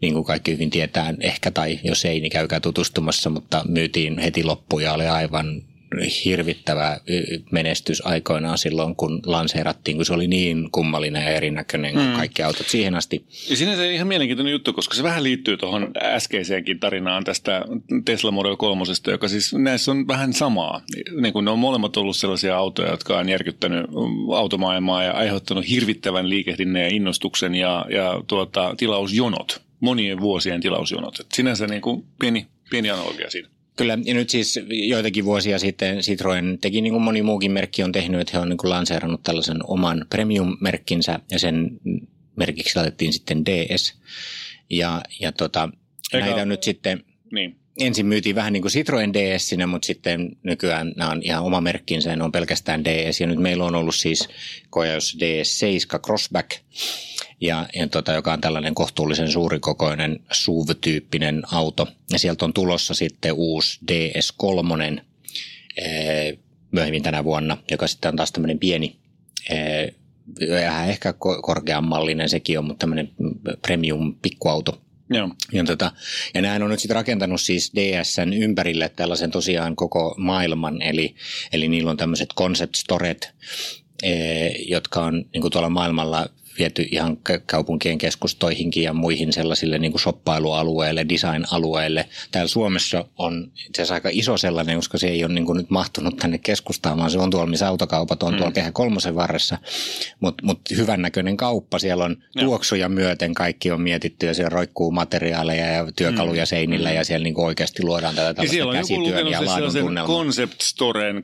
[0.00, 4.44] niin kuin kaikki hyvin tietää, ehkä tai jos ei, niin käykää tutustumassa, mutta myytiin heti
[4.44, 5.62] loppuun ja oli aivan
[6.24, 7.00] hirvittävä
[7.50, 12.12] menestys aikoinaan silloin, kun lanseerattiin, kun se oli niin kummallinen ja erinäköinen kuin mm.
[12.12, 13.26] kaikki autot siihen asti.
[13.50, 17.64] Ja siinä se ihan mielenkiintoinen juttu, koska se vähän liittyy tuohon äskeiseenkin tarinaan tästä
[18.04, 20.82] Tesla Model 3, joka siis näissä on vähän samaa.
[21.20, 23.86] Niin kuin ne on molemmat ollut sellaisia autoja, jotka on järkyttänyt
[24.36, 31.20] automaailmaa ja aiheuttanut hirvittävän liikehdinnän ja innostuksen ja, ja tuota, tilausjonot monien vuosien tilausjonot.
[31.20, 33.48] Et sinänsä niin kuin pieni, pieni analogia siinä.
[33.76, 37.92] Kyllä, ja nyt siis joitakin vuosia sitten Citroen teki niin kuin moni muukin merkki on
[37.92, 41.70] tehnyt, että he on niin kuin lanseerannut tällaisen oman premium-merkkinsä ja sen
[42.36, 43.94] merkiksi laitettiin sitten DS.
[44.70, 45.68] Ja, ja tota,
[46.12, 47.56] Eikä- näitä nyt sitten, Niin.
[47.80, 52.10] ensin myytiin vähän niin kuin Citroen DS, mutta sitten nykyään nämä on ihan oma merkkinsä
[52.10, 53.20] ja ne on pelkästään DS.
[53.20, 54.28] Ja nyt meillä on ollut siis
[54.70, 56.50] Kojaus DS7 Crossback,
[57.40, 61.88] ja, ja tota, joka on tällainen kohtuullisen suurikokoinen SUV-tyyppinen auto.
[62.12, 65.00] Ja sieltä on tulossa sitten uusi DS3
[65.76, 66.38] ee,
[66.72, 68.96] myöhemmin tänä vuonna, joka sitten on taas tämmöinen pieni,
[69.50, 69.94] ee,
[70.50, 73.10] vähän ehkä ko- korkeammallinen sekin on, mutta tämmöinen
[73.62, 74.82] premium pikkuauto.
[75.10, 75.28] Joo.
[75.52, 75.92] Ja, tota,
[76.34, 81.14] ja nämähän on nyt sitten rakentanut siis DSn ympärille tällaisen tosiaan koko maailman, eli,
[81.52, 83.34] eli niillä on tämmöiset concept storet,
[84.02, 90.00] ee, jotka on niin tuolla maailmalla viety ihan kaupunkien keskustoihinkin ja muihin sellaisille niin kuin
[90.00, 92.08] shoppailualueille, design-alueille.
[92.30, 95.70] Täällä Suomessa on itse asiassa aika iso sellainen, koska se ei ole niin kuin nyt
[95.70, 98.36] mahtunut tänne keskustaan, vaan se on tuolla, missä autokaupat on, mm.
[98.36, 99.58] tuolla Kehä kolmosen varressa.
[100.20, 102.44] Mutta mut hyvän näköinen kauppa, siellä on Joo.
[102.44, 106.46] tuoksuja myöten, kaikki on mietitty ja siellä roikkuu materiaaleja ja työkaluja mm.
[106.46, 109.46] seinillä ja siellä niin kuin oikeasti luodaan tätä Ja tällaista siellä on joku käsityön ja
[109.46, 110.16] laadun tunnelmaa.
[110.16, 111.22] Concept Storen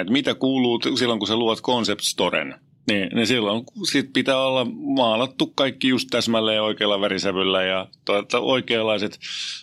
[0.00, 2.54] että mitä kuuluu silloin, kun sä luot Concept Storen.
[2.90, 9.18] Niin, niin silloin sit pitää olla maalattu kaikki just täsmälleen oikealla värisävyllä ja to- oikeanlaiset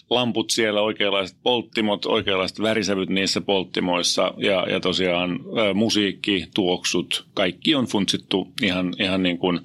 [0.10, 7.76] lamput siellä, oikeanlaiset polttimot, oikeanlaiset värisävyt niissä polttimoissa ja, ja tosiaan ä, musiikki, tuoksut, kaikki
[7.76, 9.60] on funtsittu ihan, ihan niin kuin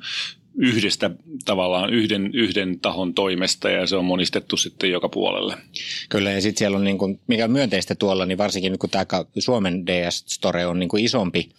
[0.56, 1.10] yhdestä
[1.44, 5.56] tavallaan yhden, yhden tahon toimesta ja se on monistettu sitten joka puolelle.
[6.08, 8.90] Kyllä, ja sitten siellä on, niin kuin, mikä on myönteistä tuolla, niin varsinkin nyt kun
[8.90, 9.04] tämä
[9.38, 11.50] Suomen DS Store on niin kuin isompi,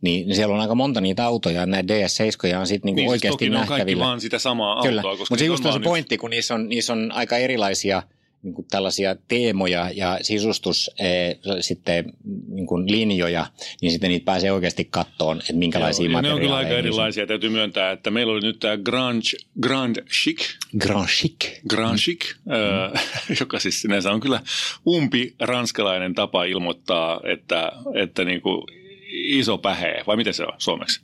[0.00, 2.96] niin, niin siellä on aika monta niitä autoja, nämä DS7 on sitten niin kuin Niin,
[2.96, 4.04] siis oikeasti toki ne on kaikki nähtävillä.
[4.04, 5.16] vaan sitä samaa Kyllä, autoa.
[5.30, 8.02] mutta se just on se pointti, kun niissä on, niissä on aika erilaisia
[8.46, 12.12] niin kuin tällaisia teemoja ja sisustus eh, sitten
[12.48, 13.46] niin kuin linjoja,
[13.80, 16.76] niin sitten niitä pääsee oikeasti kattoon, että minkälaisia Joo, ja ne on kyllä materiaaleja.
[16.76, 17.26] aika erilaisia.
[17.26, 19.22] Täytyy myöntää, että meillä oli nyt tämä Grand,
[19.60, 20.40] Grand Chic,
[20.78, 21.60] Grand Chic.
[21.68, 22.52] Grand Chic mm.
[22.52, 22.98] ö,
[23.40, 24.40] joka siis sinänsä on kyllä
[24.86, 28.62] umpi ranskalainen tapa ilmoittaa, että, että niin kuin
[29.10, 31.00] iso pähe, vai miten se on suomeksi?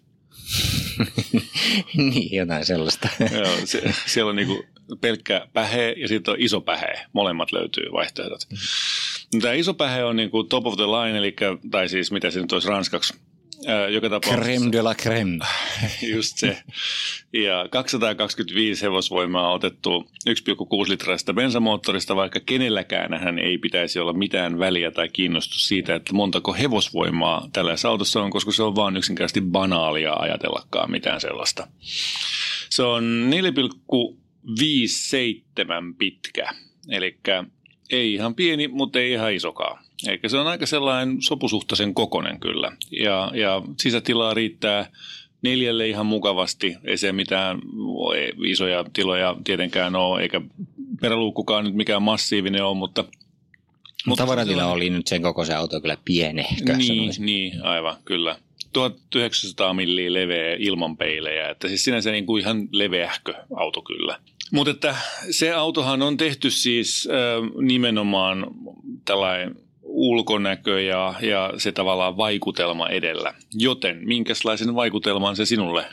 [1.97, 3.09] niin, jotain sellaista.
[3.33, 4.65] Joo, se, siellä on niinku
[5.01, 7.07] pelkkä pähe ja sitten on iso pähe.
[7.13, 8.41] Molemmat löytyy vaihtoehdot.
[9.35, 11.37] No, Tämä iso pähe on niinku top of the line, eli,
[11.71, 13.15] tai siis mitä se nyt olisi ranskaksi.
[13.91, 15.39] Joka tapauksessa Creme de la creme.
[16.15, 16.63] just se.
[17.33, 24.59] Ja 225 hevosvoimaa on otettu 1,6 litraista bensamoottorista, vaikka kenelläkään hän ei pitäisi olla mitään
[24.59, 29.41] väliä tai kiinnostus siitä, että montako hevosvoimaa tällaisessa autossa on, koska se on vaan yksinkertaisesti
[29.41, 31.69] banaalia ajatellakaan mitään sellaista.
[32.71, 33.31] Se on
[34.49, 36.49] 4,57 pitkä,
[36.89, 37.19] eli
[37.91, 39.85] ei ihan pieni, mutta ei ihan isokaan.
[40.09, 42.77] Eikä se on aika sellainen sopusuhtaisen kokonen kyllä.
[42.91, 44.91] Ja, ja sisätilaa riittää
[45.43, 46.77] neljälle ihan mukavasti.
[46.85, 47.59] Ei se mitään
[48.47, 50.41] isoja tiloja tietenkään ole, eikä
[51.01, 53.05] peräluukkukaan nyt mikään massiivinen ole, mutta...
[54.07, 56.77] Mutta tavaratila oli nyt sen koko se auto kyllä pienehkö.
[56.77, 57.27] Niin, sanoisin.
[57.27, 58.39] niin, aivan, kyllä.
[58.73, 64.19] 1900 milliä leveä ilman peilejä, että siis sinänsä niin kuin ihan leveähkö auto kyllä.
[64.53, 64.97] Mutta että
[65.31, 68.47] se autohan on tehty siis äh, nimenomaan
[69.05, 73.35] tällainen ulkonäkö ja, ja se tavallaan vaikutelma edellä.
[73.55, 75.85] Joten minkälaisen vaikutelman se sinulle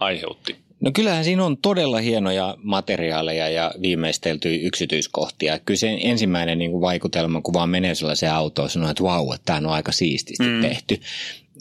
[0.00, 0.56] aiheutti?
[0.80, 5.58] No kyllähän siinä on todella hienoja materiaaleja ja viimeisteltyjä yksityiskohtia.
[5.58, 9.44] Kyllä se ensimmäinen niin kuin vaikutelma, kun vaan menee sellaiseen autoon, sanoo, että vau, että
[9.44, 10.60] tämä on aika siististi mm.
[10.60, 11.00] tehty.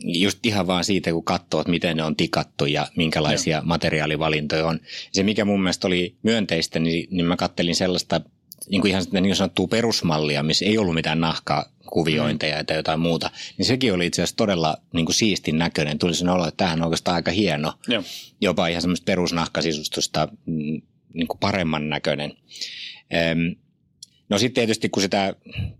[0.03, 3.65] Just ihan vaan siitä, kun katsoo, että miten ne on tikattu ja minkälaisia Joo.
[3.65, 4.79] materiaalivalintoja on.
[5.11, 8.21] Se, mikä mun mielestä oli myönteistä, niin, niin mä kattelin sellaista
[8.69, 12.65] niin kuin ihan niin sanottua perusmallia, missä ei ollut mitään nahkaa kuviointeja mm.
[12.65, 15.99] tai jotain muuta, niin sekin oli itse asiassa todella niin kuin siistin näköinen.
[15.99, 17.73] Tuli sen olo, että tämähän on oikeastaan aika hieno.
[17.87, 18.03] Joo.
[18.41, 20.81] Jopa ihan semmoista perusnahkasisustusta mm,
[21.13, 22.33] niin kuin paremman näköinen.
[23.31, 23.55] Öm,
[24.29, 25.35] no sitten tietysti kun sitä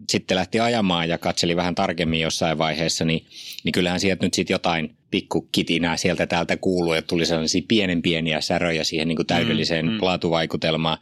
[0.10, 3.26] sitten lähti ajamaan ja katseli vähän tarkemmin jossain vaiheessa, niin,
[3.64, 8.42] niin kyllähän sieltä nyt sitten jotain pikkukitinää sieltä täältä kuuluu, että tuli sellaisia pienen pieniä
[8.42, 9.98] säröjä siihen niin kuin täydelliseen mm, mm.
[10.02, 10.98] laatuvaikutelmaan.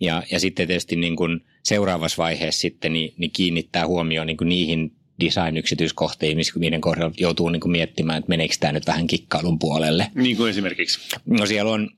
[0.00, 4.48] Ja, ja sitten tietysti niin kuin seuraavassa vaiheessa sitten niin, niin kiinnittää huomioon niin kuin
[4.48, 9.58] niihin design-yksityiskohtiin, missä niiden kohdalla joutuu niin kuin miettimään, että meneekö tämä nyt vähän kikkailun
[9.58, 10.10] puolelle.
[10.14, 11.00] Niin kuin esimerkiksi.
[11.26, 11.90] No siellä on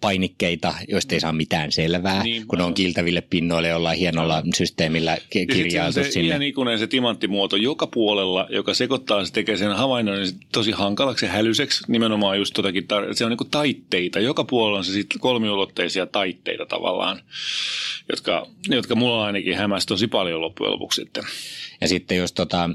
[0.00, 2.74] painikkeita, joista ei saa mitään selvää, Niin, kun ne on aivan.
[2.74, 6.28] kiiltäville pinnoille jollain hienolla systeemillä kirjailtu se sinne.
[6.28, 11.32] ihan ikuinen se timanttimuoto joka puolella, joka sekoittaa, se tekee sen havainnoinnin tosi hankalaksi ja
[11.32, 11.84] hälyseksi.
[11.88, 14.20] Nimenomaan just totakin, tar- se on niin taitteita.
[14.20, 17.22] Joka puolella on se sitten kolmiulotteisia taitteita tavallaan,
[18.08, 21.02] jotka, jotka mulla ainakin hämäsi tosi paljon loppujen lopuksi.
[21.02, 21.20] Että.
[21.80, 22.70] Ja sitten jos tota,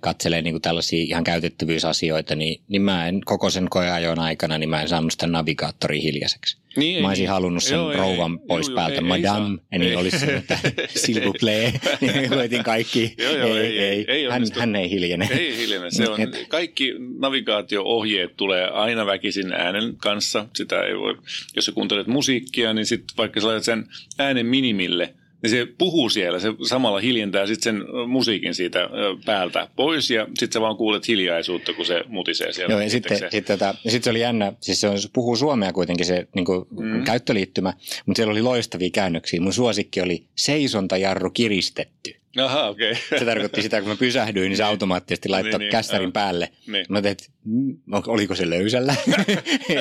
[0.00, 4.68] katselee niin kuin tällaisia ihan käytettävyysasioita, niin, niin mä en koko sen koeajon aikana, niin
[4.70, 6.58] mä en saanut sitä navigaattoria hiljaiseksi.
[6.76, 9.58] Niin, mä olisin halunnut sen Joo, ei, rouvan ei, pois juu, päältä, ei, ei madame,
[9.72, 9.96] ja niin Ei.
[9.96, 10.58] olisi se, että
[10.98, 14.60] s'il vous plaît, niin koitin kaikki, Joo, joo, ei, ei, ei hän, onnistu.
[14.60, 15.28] hän ei hiljene.
[15.30, 15.90] Ei hiljene.
[15.90, 20.46] Se on, Et- kaikki navigaatio-ohjeet tulee aina väkisin äänen kanssa.
[20.56, 21.16] Sitä ei voi,
[21.56, 23.86] jos sä kuuntelet musiikkia, niin sitten vaikka sä laitat sen
[24.18, 25.14] äänen minimille,
[25.46, 28.88] niin se puhuu siellä, se samalla hiljentää sitten sen musiikin siitä
[29.24, 32.72] päältä pois ja sitten sä vaan kuulet hiljaisuutta, kun se mutisee siellä.
[32.72, 35.36] Joo, ja sitten, se, sitten, tota, sitten se oli jännä, siis se on, se puhuu
[35.36, 37.04] suomea kuitenkin se niin kuin mm.
[37.04, 37.72] käyttöliittymä,
[38.06, 39.40] mutta siellä oli loistavia käännöksiä.
[39.40, 42.14] Mun suosikki oli seisontajarru kiristetty.
[42.36, 42.92] Aha, okei.
[42.92, 43.18] Okay.
[43.18, 46.12] Se tarkoitti sitä, kun mä pysähdyin, niin se automaattisesti laittoi Niin, niin, niin, kässärin joo.
[46.12, 46.52] päälle.
[46.66, 46.86] Niin.
[46.88, 48.94] Mä tein, että mm, oliko se löysällä?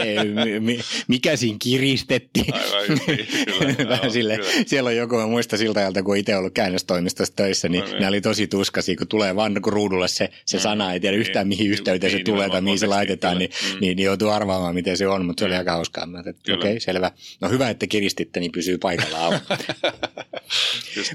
[1.08, 2.53] Mikä siinä kiristettiin?
[2.53, 3.89] Aivan kyllä.
[3.89, 4.49] Vähän sille, kyllä.
[4.65, 8.08] siellä on joku, mä muistan siltä ajalta, kun itse ollut käännöstoimistossa töissä, niin No niin.
[8.08, 11.47] oli tosi tuskaisia, kun tulee vaan kun ruudulle se, se sana, ei tiedä Niin, yhtään
[11.47, 13.49] mihin niin, yhteyteen se niin, tulee tai mihin se laitetaan, niin.
[13.49, 13.79] Mm.
[13.81, 16.05] niin, niin joutuu arvaamaan, miten se on, mutta se oli aika hauskaa.
[16.05, 17.12] Mä okei, okay, selvä.
[17.41, 19.41] No hyvä, että kiristitte, niin pysyy näin.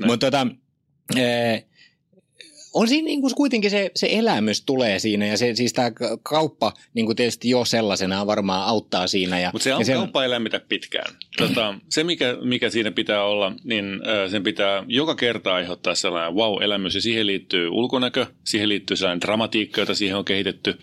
[0.07, 0.47] Mutta tota,
[2.75, 5.91] on siinä niin kuin kuitenkin se, se elämys tulee siinä ja se, siis tämä
[6.23, 9.41] kauppa niin kuin tietysti jo sellaisena varmaan auttaa siinä.
[9.41, 11.15] Ja, Mutta se ja sen- kauppa ei lämmitä pitkään.
[11.39, 13.85] Tota, se, mikä, mikä siinä pitää olla, niin
[14.31, 16.95] sen pitää joka kerta aiheuttaa sellainen wow-elämys.
[16.95, 20.79] Ja siihen liittyy ulkonäkö, siihen liittyy sellainen dramatiikka, jota siihen on kehitetty.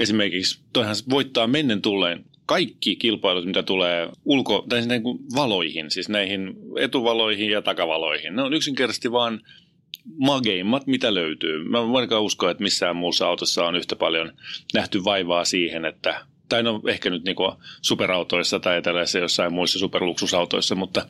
[0.00, 5.90] Esimerkiksi toihan voittaa mennen tulleen kaikki kilpailut, mitä tulee ulko, tai siis niin kuin valoihin,
[5.90, 8.36] siis näihin etuvaloihin ja takavaloihin.
[8.36, 9.40] Ne on yksinkertaisesti vaan
[10.18, 11.64] mageimmat, mitä löytyy.
[11.68, 14.32] Mä en usko, että missään muussa autossa on yhtä paljon
[14.74, 20.74] nähty vaivaa siihen, että tai no ehkä nyt niinku superautoissa tai tällaisissa jossain muissa superluksusautoissa,
[20.74, 21.06] mutta,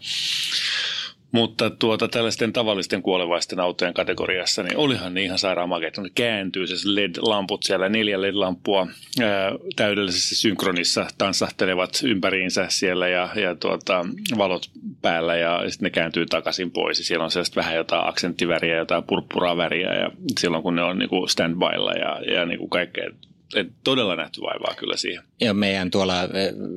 [1.32, 6.02] mutta tuota, tällaisten tavallisten kuolevaisten autojen kategoriassa, niin olihan ne ihan sairaan makeita.
[6.02, 8.86] Ne kääntyy se LED-lamput siellä, neljä LED-lampua
[9.22, 14.06] ää, täydellisessä synkronissa tanssahtelevat ympäriinsä siellä ja, ja tuota,
[14.38, 14.70] valot
[15.02, 16.98] päällä ja sitten ne kääntyy takaisin pois.
[16.98, 20.98] Ja siellä on sellaista vähän jotain aksenttiväriä, jotain purppuraa väriä ja silloin kun ne on
[20.98, 23.10] niinku standbylla ja, ja niinku kaikkea.
[23.54, 25.24] Et todella nähty vaivaa kyllä siihen.
[25.40, 26.14] Ja meidän tuolla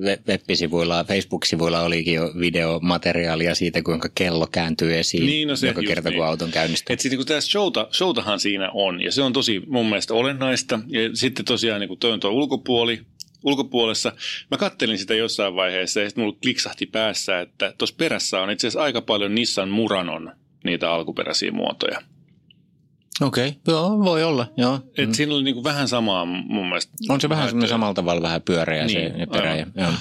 [0.02, 5.82] we- web-sivuilla, Facebook-sivuilla olikin jo videomateriaalia siitä, kuinka kello kääntyy esiin Niin, no se joka
[5.82, 6.18] kerta, niin.
[6.18, 6.94] kun auton käynnistyy.
[6.94, 10.80] Et sitten kun showta, showtahan siinä on, ja se on tosi mun mielestä olennaista.
[10.88, 13.02] Ja sitten tosiaan, niin kuin tuo ulkopuoli,
[13.44, 14.12] ulkopuolessa.
[14.52, 18.68] Mä kattelin sitä jossain vaiheessa, ja sitten mulla kliksahti päässä, että tuossa perässä on itse
[18.68, 20.32] asiassa aika paljon Nissan Muranon
[20.64, 22.02] niitä alkuperäisiä muotoja.
[23.22, 23.60] Okei, okay.
[23.68, 24.80] joo, voi olla, joo.
[24.98, 25.14] Et Mm.
[25.14, 26.94] siinä oli niin kuin vähän samaa mun mielestä.
[27.10, 29.56] On se vähän semmoinen samalla tavalla vähän pyöreä Niin, se perä.
[29.56, 29.74] Ja, aivan.
[29.76, 29.92] joo.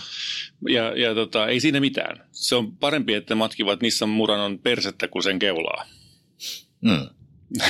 [0.68, 2.26] Ja, ja tota, ei siinä mitään.
[2.32, 5.84] Se on parempi, että matkivat Nissan Muranon persettä kuin sen keulaa.
[6.80, 7.06] Mm.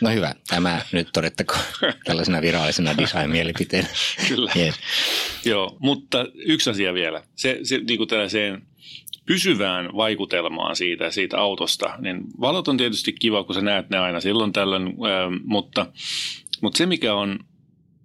[0.00, 1.60] No hyvä, tämä nyt todettakoon
[2.06, 3.88] tällaisena virallisena design-mielipiteenä.
[4.28, 4.52] Kyllä.
[4.56, 4.74] Yes.
[5.44, 7.22] Joo, mutta yksi asia vielä.
[7.36, 8.62] Se, se niin kuin tällaiseen
[9.28, 14.20] pysyvään vaikutelmaan siitä, siitä autosta, niin valot on tietysti kiva, kun sä näet ne aina
[14.20, 15.86] silloin tällöin, ää, mutta,
[16.62, 17.38] mutta se mikä on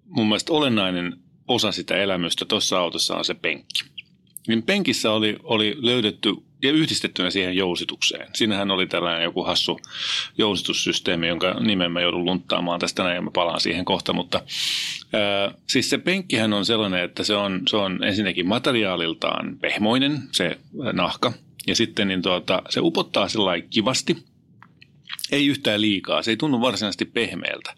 [0.05, 3.83] mun mielestä olennainen osa sitä elämystä tuossa autossa on se penkki.
[4.47, 6.33] Niin penkissä oli, oli löydetty
[6.63, 8.27] ja yhdistettynä siihen jousitukseen.
[8.33, 9.79] Siinähän oli tällainen joku hassu
[10.37, 14.41] jousitussysteemi, jonka nimen mä joudun lunttaamaan tästä näin ja mä palaan siihen kohta, mutta
[15.13, 20.57] ää, siis se penkkihän on sellainen, että se on, se on ensinnäkin materiaaliltaan pehmoinen, se
[20.93, 21.33] nahka,
[21.67, 24.32] ja sitten niin tuota, se upottaa sellainen kivasti,
[25.33, 27.73] ei yhtään liikaa, se ei tunnu varsinaisesti pehmeältä.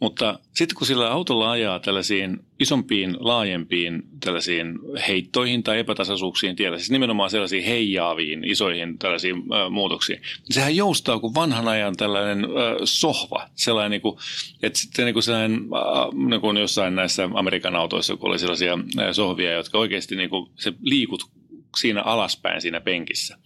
[0.00, 6.90] Mutta sitten kun sillä autolla ajaa tällaisiin isompiin, laajempiin tällaisiin heittoihin tai epätasaisuuksiin tiellä, siis
[6.90, 12.76] nimenomaan sellaisiin heijaaviin, isoihin tällaisiin äh, muutoksiin, niin sehän joustaa kuin vanhan ajan tällainen äh,
[12.84, 14.18] sohva, sellainen niin kuin,
[14.62, 18.72] että sitten niin kuin sellainen, äh, niin kuin jossain näissä Amerikan autoissa, kun oli sellaisia
[18.72, 21.37] äh, sohvia, jotka oikeasti niin kuin se liikut
[21.76, 23.38] siinä alaspäin siinä penkissä.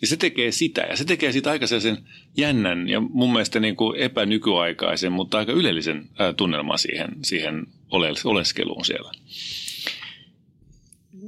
[0.00, 1.98] Ja se tekee sitä, ja se tekee siitä aika sellaisen
[2.36, 8.84] jännän ja mun mielestä niin kuin epänykyaikaisen, mutta aika ylellisen tunnelman siihen, siihen oles- oleskeluun
[8.84, 9.10] siellä.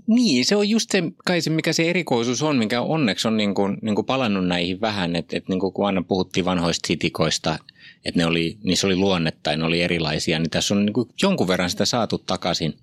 [0.07, 3.55] Niin, se on just se, kai se, mikä se erikoisuus on, mikä onneksi on niin
[3.55, 7.59] kuin, niin kuin palannut näihin vähän, että, että niin kuin kun aina puhuttiin vanhoista sitikoista,
[8.05, 11.09] että ne oli, niissä oli luonnetta ja ne oli erilaisia, niin tässä on niin kuin
[11.23, 12.75] jonkun verran sitä saatu takaisin.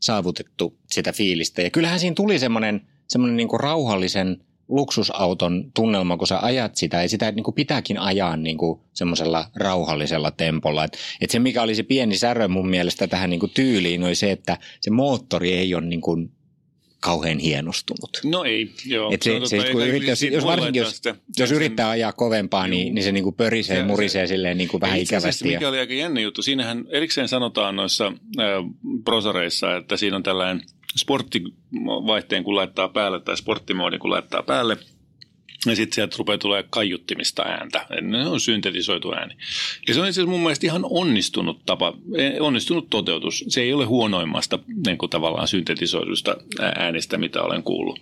[0.00, 1.62] saavutettu sitä fiilistä.
[1.62, 7.08] Ja kyllähän siinä tuli semmoinen, semmoinen niin rauhallisen luksusauton tunnelma, kun sä ajat sitä, ja
[7.08, 10.84] sitä niin kuin pitääkin ajaa niin kuin semmoisella rauhallisella tempolla.
[10.84, 14.14] Et, et se, mikä oli se pieni särö mun mielestä tähän niin kuin tyyliin, oli
[14.14, 16.30] se, että se moottori ei ole niin kuin
[17.00, 18.20] kauhean hienostunut.
[18.24, 19.12] No ei, joo.
[19.12, 22.68] Et se, se, se, kun yrittää, jos, jos, varsinkin jos, sitä, jos yrittää ajaa kovempaa,
[22.68, 25.44] niin, niin se niin kuin pörisee, ja murisee se, silleen niin kuin vähän ikävästi.
[25.44, 25.68] Mikä ja...
[25.68, 28.44] oli aika jännä juttu, siinähän erikseen sanotaan noissa äh,
[29.04, 30.62] prosareissa, että siinä on tällainen
[30.96, 34.76] sporttivaihteen kun laittaa päälle tai sporttimoodin kun laittaa päälle–
[35.66, 37.86] ja sitten sieltä rupeaa tulee kaiuttimista ääntä.
[38.00, 39.36] Ne on syntetisoitu ääni.
[39.88, 41.94] Ja se on siis mun mielestä ihan onnistunut tapa,
[42.40, 43.44] onnistunut toteutus.
[43.48, 46.36] Se ei ole huonoimmasta niin kuin tavallaan syntetisoidusta
[46.76, 48.00] äänestä, mitä olen kuullut.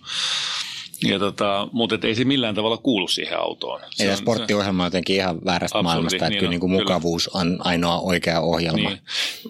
[1.03, 3.81] Ja tota, mutta ei se millään tavalla kuulu siihen autoon.
[3.91, 7.41] Se ja sporttiohjelma on jotenkin ihan väärästä maailmasta, että niin kyllä, niin kuin mukavuus kyllä.
[7.41, 8.89] on ainoa oikea ohjelma.
[8.89, 8.99] Niin.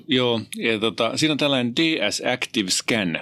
[0.08, 3.19] Joo, ja tota, siinä on tällainen DS Active Scan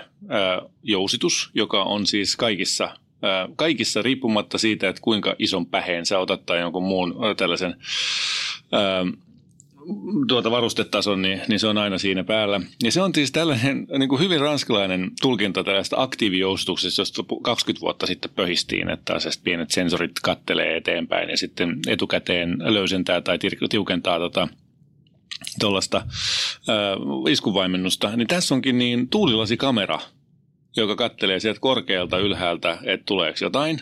[0.84, 2.90] jousitus, joka on siis kaikissa
[3.56, 7.76] kaikissa riippumatta siitä, että kuinka ison päheen sä otat tai jonkun muun tällaisen
[10.28, 12.62] tuota varustetason, niin, niin se on aina siinä päällä.
[12.84, 18.06] Ja se on siis tällainen niin kuin hyvin ranskalainen tulkinta tällaista aktiivijoustuksesta, josta 20 vuotta
[18.06, 24.48] sitten pöhistiin, että pienet sensorit kattelee eteenpäin ja sitten etukäteen löysentää tai tiukentaa tota,
[25.60, 26.06] tuollaista äh,
[27.30, 28.16] iskuvaimennusta.
[28.16, 30.00] Niin tässä onkin niin tuulilasikamera,
[30.76, 33.80] joka kattelee sieltä korkealta ylhäältä, että tuleeko jotain.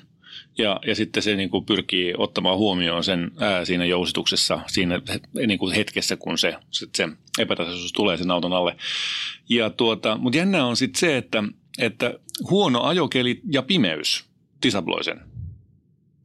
[0.57, 5.01] Ja, ja sitten se niin kuin pyrkii ottamaan huomioon sen ää, siinä jousituksessa, siinä
[5.47, 7.09] niin kuin hetkessä, kun se, se,
[7.39, 8.75] epätasaisuus tulee sen auton alle.
[9.49, 11.43] Ja tuota, mutta jännä on sitten se, että,
[11.79, 12.13] että
[12.49, 14.25] huono ajokeli ja pimeys
[14.63, 15.19] disabloi sen.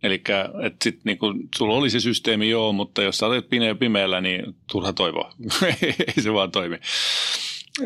[0.03, 0.23] Eli
[0.63, 4.57] että sitten niinku, sulla oli se systeemi joo, mutta jos sä olet pimeä pimeällä, niin
[4.73, 5.33] turha toivoa.
[6.17, 6.79] Ei se vaan toimi.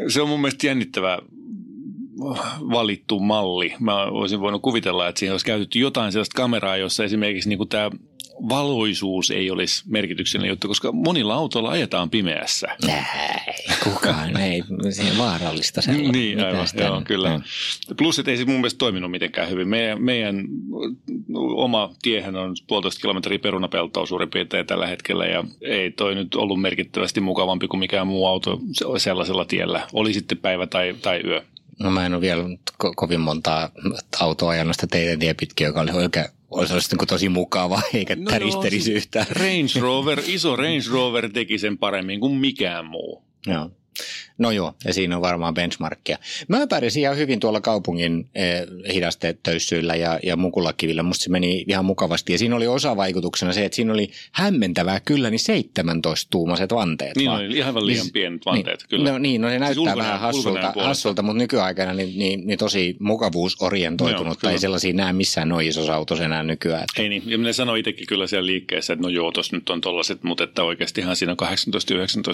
[0.08, 1.18] Se on mun mielestä jännittävää
[2.72, 3.74] valittu malli.
[3.80, 7.90] Mä olisin voinut kuvitella, että siinä olisi käytetty jotain sellaista kameraa, jossa esimerkiksi niin tämä
[8.48, 12.76] valoisuus ei olisi merkityksellinen juttu, koska monilla autoilla ajetaan pimeässä.
[12.88, 14.62] Ei, kukaan ei.
[14.90, 16.12] Se on vaarallista sellainen.
[16.12, 17.30] niin, aivan, joo, kyllä.
[17.30, 17.40] No.
[17.96, 19.68] Plus, että ei se mun mielestä toiminut mitenkään hyvin.
[19.68, 20.44] Meidän, meidän
[21.56, 26.60] oma tiehän on puolitoista kilometriä perunapeltoa suurin piirtein tällä hetkellä ja ei toi nyt ollut
[26.60, 28.60] merkittävästi mukavampi kuin mikään muu auto
[28.98, 29.86] sellaisella tiellä.
[29.92, 31.42] Oli sitten päivä tai, tai yö.
[31.80, 32.42] No mä en ole vielä
[32.84, 33.70] ko- kovin montaa
[34.20, 38.30] autoa ajanut sitä teidän tie pitkin, joka oli oikein olisi niin tosi mukava, eikä no
[38.30, 39.26] täristerisi yhtään.
[39.30, 43.24] Range Rover, iso Range Rover teki sen paremmin kuin mikään muu.
[43.46, 43.70] Joo.
[44.40, 46.18] No joo, ja siinä on varmaan benchmarkkia.
[46.48, 51.02] Mä pärjäsin ihan hyvin tuolla kaupungin eh, hidastetöyssyillä ja, ja mukulakivillä.
[51.02, 52.32] Musta se meni ihan mukavasti.
[52.32, 57.16] Ja siinä oli osavaikutuksena se, että siinä oli hämmentävää kyllä niin 17-tuumaiset vanteet.
[57.16, 57.44] Niin vaan.
[57.44, 59.12] oli ihan liian niin, pienet vanteet, niin, kyllä.
[59.12, 62.58] No niin, no se siis näyttää siis vähän hassulta, hassulta mutta nykyaikana niin, niin, niin
[62.58, 64.38] tosi mukavuusorientoitunut.
[64.38, 66.82] tai sellaisia näe missään noin isossa autossa enää nykyään.
[66.82, 67.02] Että.
[67.02, 69.80] Ei niin, ja minä sanoin itsekin kyllä siellä liikkeessä, että no joo, tuossa nyt on
[69.80, 71.50] tollaset, mutta että oikeastihan siinä on 18-19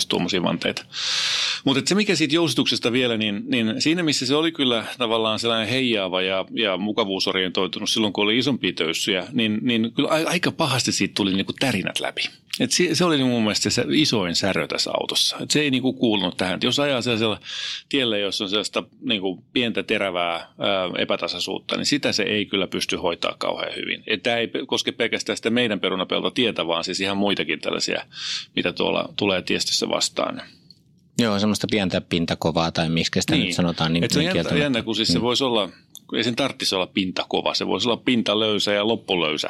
[0.08, 0.84] tuommoisia vanteita.
[1.64, 6.22] Mutta mikä siitä jousituksesta vielä, niin, niin siinä missä se oli kyllä tavallaan sellainen heijaava
[6.22, 11.32] ja, ja mukavuusorientoitunut silloin, kun oli isompia töyssyjä, niin, niin kyllä aika pahasti siitä tuli
[11.34, 12.22] niin kuin tärinät läpi.
[12.60, 15.36] Et se, se oli mun mielestä se isoin särö tässä autossa.
[15.40, 16.54] Et se ei niinku kuulunut tähän.
[16.54, 17.40] Et jos ajaa sellaisella
[17.88, 20.48] tiellä, jossa on sellaista niinku pientä terävää ää,
[20.98, 24.04] epätasaisuutta, niin sitä se ei kyllä pysty hoitaa kauhean hyvin.
[24.22, 28.04] Tämä ei koske pelkästään sitä meidän perunapelta tietä, vaan siis ihan muitakin tällaisia,
[28.56, 30.42] mitä tuolla tulee tiestössä vastaan.
[31.18, 33.46] Joo, semmoista pientä pintakovaa tai miksi sitä niin.
[33.46, 33.92] nyt sanotaan.
[33.92, 35.22] Niin, Et se on jännä, jännä, kun siis se mm.
[35.22, 35.68] voisi olla,
[36.16, 39.48] ei sen tarvitsisi olla pintakova, se voisi olla pintalöysä ja loppulöysä.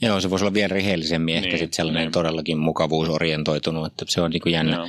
[0.00, 2.12] Joo, se voisi olla vielä rehellisemmin, ehkä niin, sitten sellainen niin.
[2.12, 4.76] todellakin mukavuusorientoitunut, että se on niin kuin jännä.
[4.76, 4.88] Joo.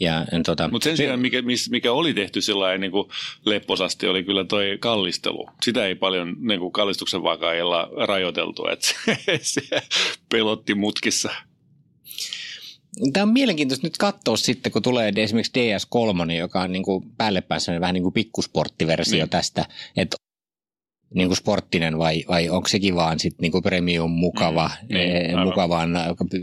[0.00, 3.08] Ja, tota, Mutta sen sijaan, mikä, mikä oli tehty sillä niin kuin
[3.44, 5.48] lepposasti, oli kyllä toi kallistelu.
[5.62, 8.94] Sitä ei paljon niin kuin kallistuksen vakaajalla rajoiteltu, että
[9.42, 9.62] se
[10.28, 11.30] pelotti mutkissa.
[13.12, 17.40] Tämä on mielenkiintoista nyt katsoa sitten, kun tulee esimerkiksi DS3, joka on niin kuin päälle
[17.40, 19.30] päässä vähän niin kuin pikkusporttiversio niin.
[19.30, 19.64] tästä,
[19.96, 20.16] että
[21.14, 25.16] niin kuin sporttinen vai, vai onko sekin vaan sit niin kuin premium mukava, mm, niin,
[25.16, 25.90] eh, mukavan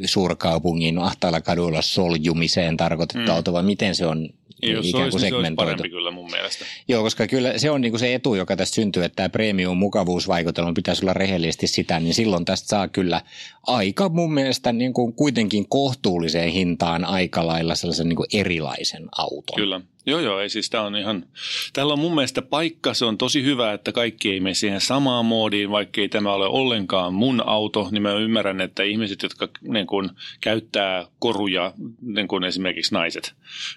[0.05, 3.35] suurkaupungin ahtailla kaduilla soljumiseen tarkoitettu mm.
[3.35, 4.29] auto vai miten se on
[4.61, 5.51] jos ikään kuin segmentoitu.
[5.51, 6.65] Se parempi kyllä mun mielestä.
[6.87, 9.77] Joo, koska kyllä se on niin kuin se etu, joka tästä syntyy, että tämä premium
[9.77, 13.21] mukavuusvaikutelma pitäisi olla rehellisesti sitä, niin silloin tästä saa kyllä
[13.67, 19.55] aika mun mielestä niin kuin kuitenkin kohtuulliseen hintaan aika lailla sellaisen niin kuin erilaisen auton.
[19.55, 19.81] Kyllä.
[20.07, 21.25] Joo, joo, ei siis tämä on ihan,
[21.73, 25.25] täällä on mun mielestä paikka, se on tosi hyvä, että kaikki ei mene siihen samaan
[25.25, 29.87] moodiin, vaikka ei tämä ole ollenkaan mun auto, niin mä ymmärrän, että ihmiset, jotka niin
[29.87, 30.09] kun,
[30.41, 33.33] käyttää koruja, niin kuin esimerkiksi naiset,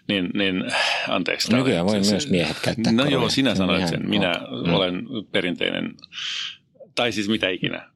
[0.09, 0.65] niin, niin
[1.09, 1.55] anteeksi.
[1.55, 3.13] Nykyään voi se, myös miehet käyttää No koruja.
[3.21, 4.33] joo, sinä sanoit sen, minä
[4.67, 4.75] Mm.
[4.75, 5.03] olen
[5.33, 5.95] perinteinen,
[6.95, 7.89] tai siis mitä ikinä.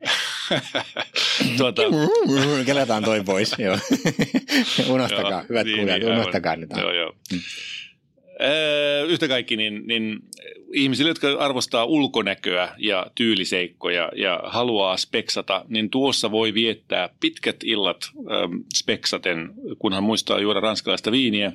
[1.58, 1.82] tuota,
[2.66, 3.78] Kelataan toi pois, joo.
[4.94, 6.70] unohtakaa, Joo, hyvät niin, kuulijat, niin, unohtakaa nyt.
[6.76, 7.12] Joo, joo.
[8.40, 10.20] Öö, yhtä kaikki, niin, niin
[10.72, 18.10] ihmisille, jotka arvostaa ulkonäköä ja tyyliseikkoja ja haluaa speksata, niin tuossa voi viettää pitkät illat
[18.16, 21.54] ähm, speksaten, kunhan muistaa juoda ranskalaista viiniä äh,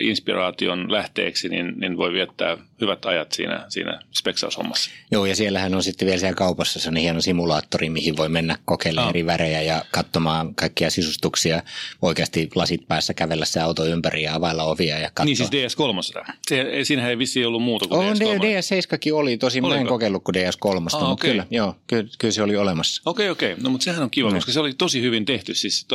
[0.00, 4.90] inspiraation lähteeksi, niin, niin voi viettää hyvät ajat siinä, siinä speksaushommassa.
[5.10, 9.06] Joo, ja siellähän on sitten vielä siellä kaupassa sellainen hieno simulaattori, mihin voi mennä kokeilemaan
[9.06, 9.10] Ah.
[9.10, 11.62] eri värejä ja katsomaan kaikkia sisustuksia.
[12.02, 15.24] Oikeasti lasit päässä kävellä se auto ympäri ja availla ovia ja katsoa.
[15.24, 16.32] Niin siis DS3.
[16.48, 18.20] Se, ei- siinähän ei vissiin ollut muuta kuin On, DS3.
[18.20, 21.30] DS7 oli, tosi mä en kokeillut kuin DS3, Ah, mutta okei.
[21.30, 23.02] kyllä, joo, kyllä, kyllä, se oli olemassa.
[23.06, 23.54] Okei, okei.
[23.62, 24.34] No mutta sehän on kiva, Mm.
[24.34, 25.54] koska se oli tosi hyvin tehty.
[25.54, 25.86] Siis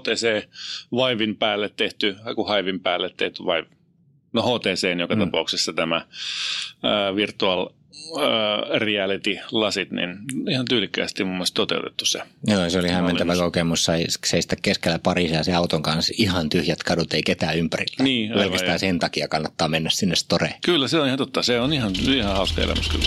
[0.00, 0.48] HTC
[0.92, 3.66] Vivin päälle tehty, joku Hivin päälle tehty Vive.
[4.32, 5.20] No HTC joka mm.
[5.20, 10.18] tapauksessa tämä äh, virtual äh, reality-lasit, niin
[10.48, 12.22] ihan tyylikkäästi mun mielestä toteutettu se.
[12.46, 13.84] Joo, se oli hämmentävä kokemus.
[13.84, 18.04] Sai seistä keskellä Pariisia se auton kanssa ihan tyhjät kadut, ei ketään ympärillä.
[18.04, 20.54] Niin, Pelkästään sen takia kannattaa mennä sinne storeen.
[20.64, 21.42] Kyllä, se on ihan totta.
[21.42, 23.04] Se on ihan, ihan hauska elämys kyllä.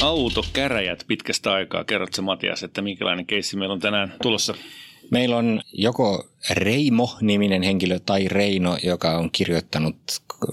[0.00, 1.84] Autokäräjät pitkästä aikaa.
[1.84, 4.54] Kerrotko Matias, että minkälainen keissi meillä on tänään tulossa?
[5.10, 9.96] Meillä on joko Reimo-niminen henkilö tai Reino, joka on kirjoittanut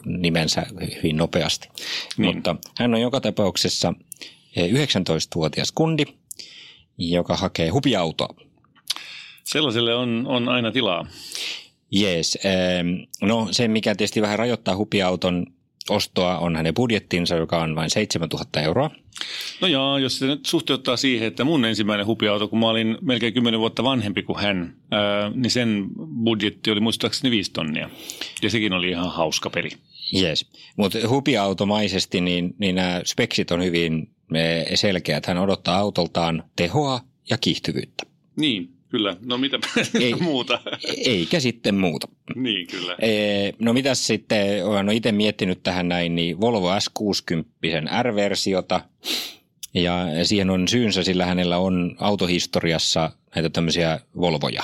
[0.05, 0.65] nimensä
[0.97, 1.69] hyvin nopeasti.
[2.17, 2.35] Niin.
[2.35, 3.93] Mutta hän on joka tapauksessa
[4.55, 6.03] eh, 19-vuotias kundi,
[6.97, 8.35] joka hakee hupiautoa.
[9.43, 11.07] Sellaiselle on, on aina tilaa.
[11.91, 12.37] Jees.
[13.21, 15.45] No se, mikä tietysti vähän rajoittaa hupiauton
[15.89, 18.89] ostoa, on hänen budjettinsa, joka on vain 7000 euroa.
[19.61, 23.33] No joo, jos se nyt suhteuttaa siihen, että mun ensimmäinen hupiauto, kun mä olin melkein
[23.33, 25.87] 10 vuotta vanhempi kuin hän, ää, niin sen
[26.23, 27.89] budjetti oli muistaakseni 5 tonnia.
[28.41, 29.69] Ja sekin oli ihan hauska peli.
[30.11, 30.45] Jees.
[30.77, 35.25] Mutta hupiautomaisesti niin, niin nämä speksit on hyvin eh, selkeät.
[35.25, 38.03] Hän odottaa autoltaan tehoa ja kiihtyvyyttä.
[38.35, 39.15] Niin, kyllä.
[39.25, 39.59] No mitä
[40.01, 40.13] Ei.
[40.15, 40.59] muuta?
[41.05, 42.07] Eikä sitten muuta.
[42.35, 42.95] niin, kyllä.
[42.99, 48.81] Eh, No mitäs sitten, olen itse miettinyt tähän näin, niin Volvo S60 R-versiota.
[49.73, 54.63] Ja siihen on syynsä, sillä hänellä on autohistoriassa näitä tämmöisiä Volvoja.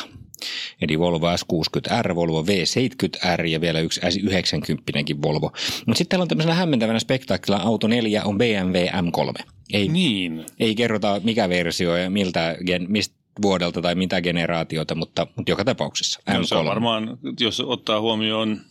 [0.81, 5.51] Eli Volvo S60R, Volvo V70R ja vielä yksi S90 Volvo.
[5.85, 9.43] Mutta sitten täällä on tämmöisenä hämmentävänä spektaakkelina auto 4 on BMW M3.
[9.73, 10.45] Ei, Niin.
[10.59, 15.65] ei kerrota mikä versio ja miltä, gen, mistä vuodelta tai mitä generaatiota, mutta, mutta joka
[15.65, 16.37] tapauksessa M3.
[16.37, 18.61] No, se on varmaan, jos ottaa huomioon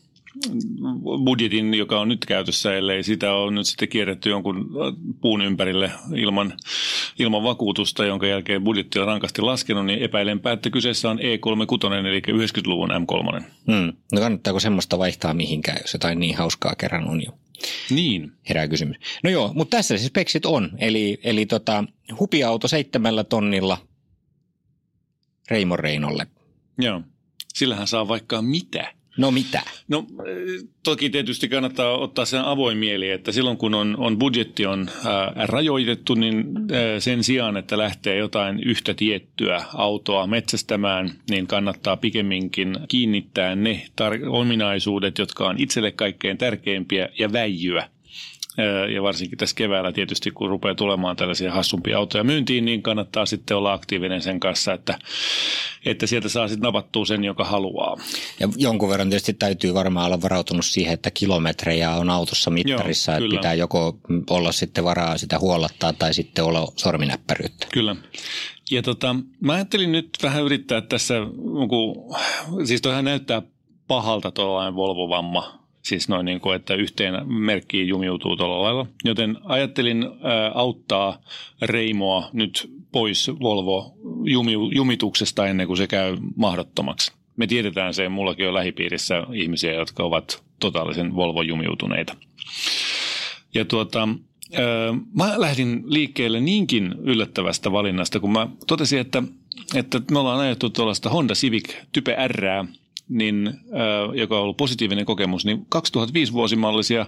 [1.24, 4.70] budjetin, joka on nyt käytössä, ellei sitä on nyt sitten kierretty jonkun
[5.20, 6.52] puun ympärille ilman,
[7.18, 12.22] ilman vakuutusta, jonka jälkeen budjetti on rankasti laskenut, niin epäilenpä, että kyseessä on E36, eli
[12.28, 13.42] 90-luvun M3.
[13.72, 13.92] Hmm.
[14.12, 17.32] No kannattaako semmoista vaihtaa mihinkään, jos jotain niin hauskaa kerran on jo?
[17.90, 18.96] Niin, Herää kysymys.
[19.24, 20.70] No joo, mutta tässä siis speksit on.
[20.78, 21.84] Eli, eli tota,
[22.20, 23.78] hupiauto seitsemällä tonnilla
[25.50, 26.26] Reimon Reinolle.
[26.78, 27.02] joo.
[27.54, 28.92] Sillähän saa vaikka mitä.
[29.18, 29.62] No mitä?
[29.88, 34.66] No eh, toki tietysti kannattaa ottaa sen avoin mieli, että silloin kun on, on budjetti
[34.66, 41.46] on ää, rajoitettu, niin ää, sen sijaan, että lähtee jotain yhtä tiettyä autoa metsästämään, niin
[41.46, 47.88] kannattaa pikemminkin kiinnittää ne tar- ominaisuudet, jotka on itselle kaikkein tärkeimpiä ja väijyä.
[48.58, 53.26] Ää, Ja varsinkin tässä keväällä tietysti, kun rupeaa tulemaan tällaisia hassumpia autoja myyntiin, niin kannattaa
[53.26, 54.98] sitten olla aktiivinen sen kanssa, että,
[55.84, 57.96] että sieltä saa sitten napattua sen, joka haluaa.
[58.40, 63.12] Ja jonkun verran tietysti täytyy varmaan olla varautunut siihen, että kilometrejä on autossa mittarissa.
[63.12, 63.38] Joo, että kyllä.
[63.38, 63.98] pitää joko
[64.30, 67.66] olla sitten varaa sitä huollattaa tai sitten olla sorminäppäryyttä.
[67.72, 67.96] Kyllä.
[68.70, 71.14] Ja tota, mä ajattelin nyt vähän yrittää tässä,
[71.68, 72.16] kun,
[72.64, 73.42] siis toihan näyttää
[73.88, 78.86] pahalta tuollainen Volvo-vamma, siis noin niin kuin, että yhteen merkkiin jumiutuu tuolla lailla.
[79.04, 81.18] Joten ajattelin ää, auttaa
[81.62, 87.12] Reimoa nyt pois Volvo-jumituksesta ennen kuin se käy mahdottomaksi.
[87.36, 92.16] Me tiedetään se, mullakin on lähipiirissä ihmisiä, jotka ovat totaalisen Volvo-jumiutuneita.
[93.54, 94.08] Ja tuota,
[95.14, 99.22] mä lähdin liikkeelle niinkin yllättävästä valinnasta, kun mä totesin, että,
[99.74, 102.44] että me ollaan ajettu tuollaista Honda Civic Type R,
[103.08, 107.06] niin, öö, joka on ollut positiivinen kokemus, niin 2005 vuosimallisia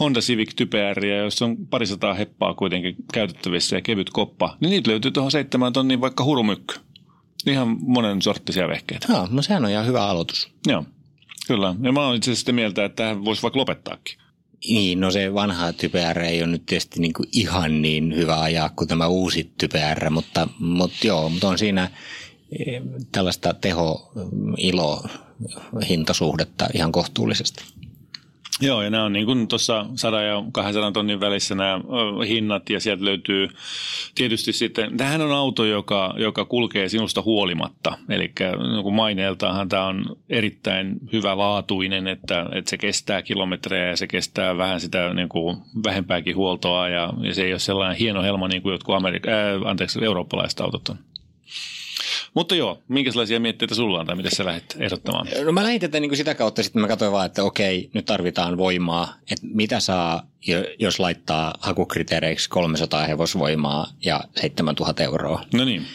[0.00, 4.90] Honda Civic Type R, joissa on parisataa heppaa kuitenkin käytettävissä ja kevyt koppa, niin niitä
[4.90, 6.74] löytyy tuohon seitsemän tonniin vaikka hurumykky.
[7.46, 9.06] Ihan monen sorttisia vehkeitä.
[9.12, 10.52] Joo, no sehän on ihan hyvä aloitus.
[10.66, 10.84] Joo,
[11.46, 11.74] kyllä.
[11.82, 14.16] Ja mä oon itse asiassa sitä mieltä, että tähän voisi vaikka lopettaakin.
[14.68, 18.40] Niin, no se vanha Type R ei ole nyt tietysti niin kuin ihan niin hyvä
[18.40, 21.90] ajaa kuin tämä uusi Type R, mutta, mutta joo, mutta on siinä
[22.66, 22.82] eh,
[23.12, 25.02] tällaista teho-ilo
[25.88, 27.64] hintasuhdetta ihan kohtuullisesti.
[28.62, 31.80] Joo, ja nämä on niin kuin tuossa 100 ja 200 tonnin välissä nämä
[32.28, 33.48] hinnat, ja sieltä löytyy
[34.14, 40.16] tietysti sitten, tämähän on auto, joka, joka kulkee sinusta huolimatta, eli niin maineeltaanhan tämä on
[40.30, 45.56] erittäin hyvä laatuinen, että, että se kestää kilometrejä ja se kestää vähän sitä niin kuin
[45.84, 49.70] vähempääkin huoltoa, ja, ja se ei ole sellainen hieno helma niin kuin jotkut Amerik- äh,
[49.70, 50.98] anteeksi, eurooppalaiset autot on.
[52.34, 55.26] Mutta joo, minkälaisia mietteitä sulla on tai mitä sä lähdet ehdottamaan?
[55.44, 58.04] No mä lähdin tätä niin kuin sitä kautta, sitten mä katsoin vaan, että okei, nyt
[58.04, 59.14] tarvitaan voimaa.
[59.30, 65.44] Että mitä saa, jo- jos laittaa hakukriteereiksi 300 hevosvoimaa ja 7000 euroa.
[65.54, 65.86] No niin.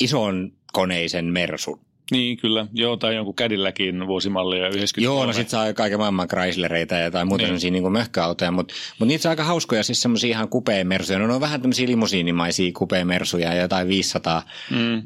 [0.00, 1.85] Ison koneisen Mersun.
[2.10, 2.66] Niin, kyllä.
[2.72, 5.00] Joo, tai jonkun kädilläkin vuosimallia 90.
[5.04, 7.46] Joo, no sit saa kaiken maailman Chryslereita ja tai muuta Niin.
[7.48, 11.18] sellaisia niin möhköautoja, mutta mut niitä saa aika hauskoja, siis semmoisia ihan kupeemersuja.
[11.18, 15.02] No ne on vähän tämmöisiä limusiinimaisia kupeemersuja ja jotain 500, mm.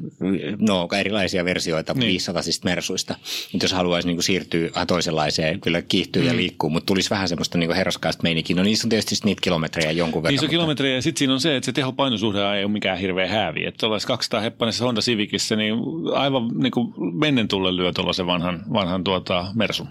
[0.59, 1.99] no erilaisia versioita Niin.
[1.99, 2.09] niin.
[2.09, 3.15] 500 siis mersuista.
[3.51, 6.27] Mutta jos haluaisi niin siirtyä vähän toisenlaiseen, kyllä kiihtyy mm.
[6.27, 8.55] ja liikkuu, mutta tulisi vähän semmoista niin herraskaista meininkiä.
[8.55, 10.31] No niissä on tietysti niitä kilometrejä jonkun verran.
[10.31, 12.97] Niin se mutta- kilometrejä ja sitten siinä on se, että se tehopainosuhde ei ole mikään
[12.97, 13.65] hirveä häävi.
[13.65, 15.75] Että tuollaisessa 200 heppanisessa Honda Civicissä, niin
[16.15, 19.87] aivan niin kuin mennen tulle lyö tuollaisen vanhan, vanhan tuota Mersun.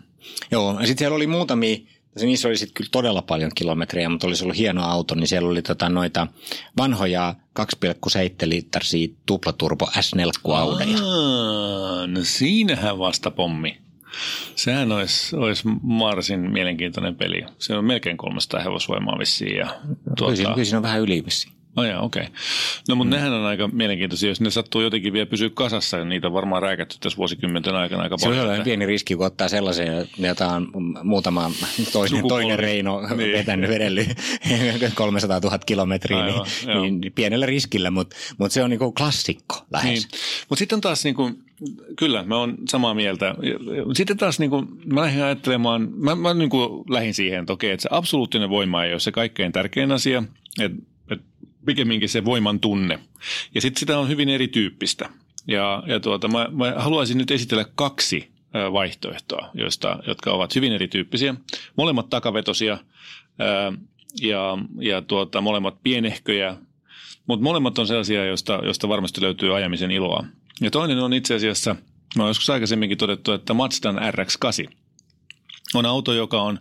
[0.51, 1.77] Joo, ja sitten siellä oli muutamia,
[2.17, 5.49] se niissä oli sitten kyllä todella paljon kilometrejä, mutta olisi ollut hieno auto, niin siellä
[5.49, 6.27] oli tota noita
[6.79, 7.65] vanhoja 2,7
[8.45, 10.99] litrisiä tuplaturbo S4 Audeja.
[10.99, 13.79] Aa, no siinähän vasta pommi.
[14.55, 17.45] Sehän olisi, olisi Marsin mielenkiintoinen peli.
[17.59, 19.57] Se on melkein 300 hevosvoimaa vissiin.
[19.57, 21.60] Ja, Kyllä, tuota, siinä, kyllä siinä on vähän yli vissiin.
[21.77, 22.23] Oh jaa, okei.
[22.23, 22.35] Okay.
[22.89, 23.17] No mutta mm.
[23.17, 26.63] nehän on aika mielenkiintoisia, jos ne sattuu jotenkin vielä pysyä kasassa, ja niitä on varmaan
[26.63, 28.65] rääkätty tässä vuosikymmenten aikana aika Se on paljon.
[28.65, 30.69] pieni riski, kun ottaa sellaisen, jota on
[31.03, 31.51] muutama
[31.93, 32.29] toinen, Sukupolvi.
[32.29, 33.17] toinen Reino Niin.
[33.19, 33.33] niin.
[33.33, 34.09] vetänyt vedellyt
[34.95, 36.81] 300 000 kilometriä, Aivan, joo.
[36.81, 40.09] niin, niin, pienellä riskillä, mutta, mutta se on niin kuin klassikko lähes.
[40.13, 40.21] Niin.
[40.49, 41.45] Mutta sitten taas, niin kuin,
[41.97, 43.35] kyllä, mä oon samaa mieltä.
[43.95, 47.71] Sitten taas niin kuin, mä lähdin ajattelemaan, mä, mä niin kuin lähdin siihen, että okei,
[47.71, 50.23] että se absoluuttinen voima ei ole se kaikkein tärkein asia,
[50.61, 50.90] että
[51.67, 52.99] pikemminkin se voiman tunne.
[53.55, 55.11] Ja sitten sitä on hyvin erityyppistä.
[55.47, 58.31] Ja, ja tuota, mä, mä haluaisin nyt esitellä kaksi
[58.73, 61.35] vaihtoehtoa, joista, jotka ovat hyvin erityyppisiä.
[61.77, 62.79] Molemmat takavetosia
[63.41, 63.79] ö,
[64.21, 66.57] ja, ja tuota, molemmat pienehköjä,
[67.27, 70.25] mutta molemmat on sellaisia, joista, joista varmasti löytyy ajamisen iloa.
[70.61, 71.77] Ja toinen on itse asiassa,
[72.17, 74.71] mä oon joskus aikaisemminkin todettu, että Mazdan RX-8
[75.75, 76.59] on auto, joka on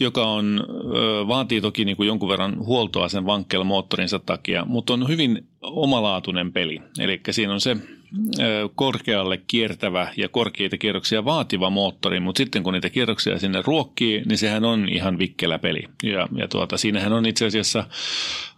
[0.00, 0.66] joka on,
[1.28, 6.82] vaatii toki niin kuin jonkun verran huoltoa sen vankkel-moottorinsa takia, mutta on hyvin omalaatuinen peli.
[6.98, 7.76] Eli siinä on se
[8.74, 14.38] korkealle kiertävä ja korkeita kierroksia vaativa moottori, mutta sitten kun niitä kierroksia sinne ruokkii, niin
[14.38, 15.82] sehän on ihan vikkelä peli.
[16.02, 17.84] Ja, ja tuota, siinähän on itse asiassa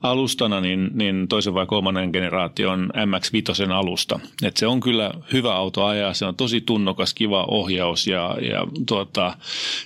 [0.02, 4.20] alustana niin, niin toisen vai kolmannen generaation MX-5 alusta.
[4.42, 8.66] Et se on kyllä hyvä auto ajaa, se on tosi tunnokas, kiva ohjaus ja, ja
[8.86, 9.36] tuota,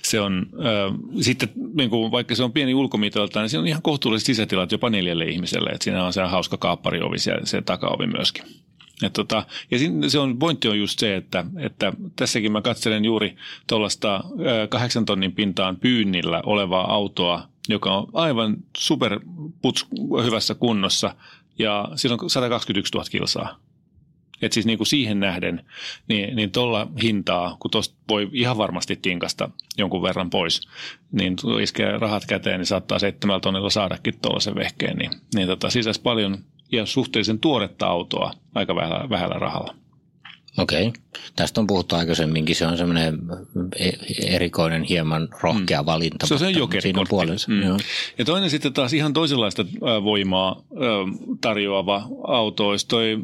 [0.01, 3.81] se on äh, sitten niin kuin, vaikka se on pieni ulkomitolta, niin siinä on ihan
[3.81, 5.69] kohtuulliset sisätilat jopa neljälle ihmiselle.
[5.69, 6.57] Et siinä on se hauska
[7.03, 8.45] kaappariovi ja se takaovi myöskin.
[9.01, 9.77] Ja, tota, ja
[10.09, 13.35] se on, pointti on just se, että, että tässäkin mä katselen juuri
[13.67, 14.23] tuollaista
[14.69, 19.19] kahdeksan tonnin pintaan pyynnillä olevaa autoa, joka on aivan super
[19.61, 19.85] puts,
[20.23, 21.15] hyvässä kunnossa
[21.59, 23.59] ja sillä on 121 000 kilsaa.
[24.41, 25.65] Et siis niin kuin siihen nähden,
[26.07, 30.61] niin, niin tuolla hintaa, kun tuosta voi ihan varmasti tinkasta jonkun verran pois,
[31.11, 34.97] niin iskee rahat käteen, niin saattaa seitsemällä tonnilla saadakin tuollaisen vehkeen.
[34.97, 36.37] Niin, niin tota, sisäisi paljon
[36.73, 39.75] ja suhteellisen tuoretta autoa aika vähällä, vähällä rahalla.
[40.57, 40.93] Okei.
[41.35, 42.55] Tästä on puhuttu aikaisemminkin.
[42.55, 43.19] Se on semmoinen
[43.79, 45.85] e- erikoinen, hieman rohkea mm.
[45.85, 46.27] valinta.
[46.27, 46.81] Se on se jokerikortti.
[46.81, 47.51] Siinä on puolensa.
[47.51, 47.61] Mm.
[47.61, 47.77] Joo.
[48.17, 49.65] Ja toinen sitten taas ihan toisenlaista
[50.03, 50.61] voimaa
[51.41, 53.19] tarjoava auto olisi toi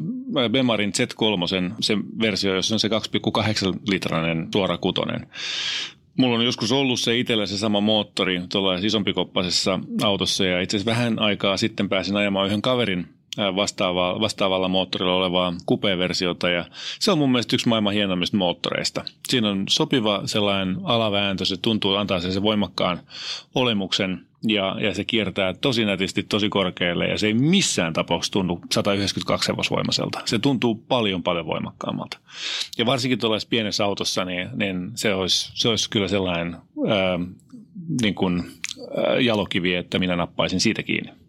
[0.50, 2.94] Bemarin Z3, se versio, jossa on se 2,8
[3.90, 5.26] litrainen suora kutonen.
[6.18, 10.90] Mulla on joskus ollut se itsellä se sama moottori tuolla isompikoppaisessa autossa ja itse asiassa
[10.90, 13.06] vähän aikaa sitten pääsin ajamaan yhden kaverin
[13.38, 13.54] äh,
[14.20, 16.64] vastaavalla, moottorilla olevaa kupe-versiota ja
[16.98, 19.04] se on mun mielestä yksi maailman hienoimmista moottoreista.
[19.28, 23.00] Siinä on sopiva sellainen alavääntö, se tuntuu antaa sen, sen voimakkaan
[23.54, 28.60] olemuksen ja, ja se kiertää tosi nätisti tosi korkealle ja se ei missään tapauksessa tunnu
[28.72, 30.20] 192 hevosvoimaiselta.
[30.24, 32.18] Se tuntuu paljon paljon voimakkaammalta.
[32.78, 36.56] Ja varsinkin tuollaisessa pienessä autossa, niin, niin se, olisi, se olisi kyllä sellainen
[36.88, 37.18] ää,
[38.02, 38.42] niin kuin,
[38.96, 41.19] ää, jalokivi, että minä nappaisin siitä kiinni.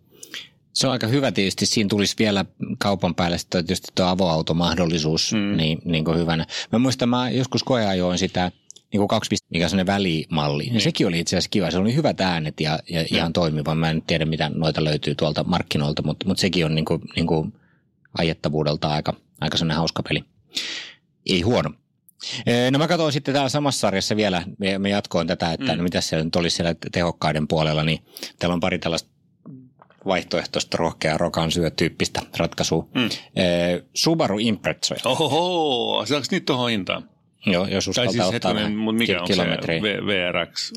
[0.73, 1.65] Se on aika hyvä tietysti.
[1.65, 2.45] Siinä tulisi vielä
[2.77, 5.57] kaupan päälle sitten tietysti tuo avoautomahdollisuus mm.
[5.57, 6.45] niin, niin kuin hyvänä.
[6.71, 8.51] Mä muistan, mä joskus koeajoin sitä
[8.91, 10.63] niin kuin kaksi mikä on välimalli.
[10.63, 10.73] Niin.
[10.73, 11.71] Ja sekin oli itse asiassa kiva.
[11.71, 13.75] Se oli hyvät äänet ja, ja ihan toimiva.
[13.75, 17.27] Mä en tiedä, mitä noita löytyy tuolta markkinoilta, mutta, mutta sekin on niin kuin, niin
[17.27, 17.53] kuin
[18.17, 20.23] ajettavuudelta aika, aika sellainen hauska peli.
[21.25, 21.69] Ei huono.
[22.71, 24.43] No mä katsoin sitten täällä samassa sarjassa vielä,
[24.77, 25.77] me, jatkoin tätä, että mm.
[25.77, 27.99] no mitä siellä nyt olisi siellä tehokkaiden puolella, niin
[28.39, 29.10] täällä on pari tällaista
[30.05, 32.87] vaihtoehtoista rohkeaa rokan syö tyyppistä ratkaisua.
[32.95, 33.09] Mm.
[33.93, 34.95] Subaru Impreza.
[35.05, 37.09] Oho, saako niitä tuohon hintaan?
[37.45, 40.73] Joo, jos uskaltaa siis ottaa hetkinen, mutta mikä on se VRX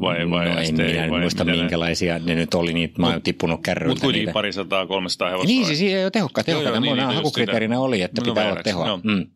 [0.00, 0.80] vai, vai no, ST?
[0.80, 2.34] En minä vai muista minkälaisia ne?
[2.34, 3.94] nyt oli, niitä mä oon tippunut kärryiltä.
[3.94, 5.46] Mutta kuitenkin pari sataa, kolmesataa hevosta.
[5.46, 6.80] Niin, siis ei ole tehokkaat, tehokkaat.
[6.80, 8.86] Niin, niin, hakukriteerinä oli, että no, pitää VRX, olla tehoa.
[8.86, 9.00] No.
[9.02, 9.26] Mm.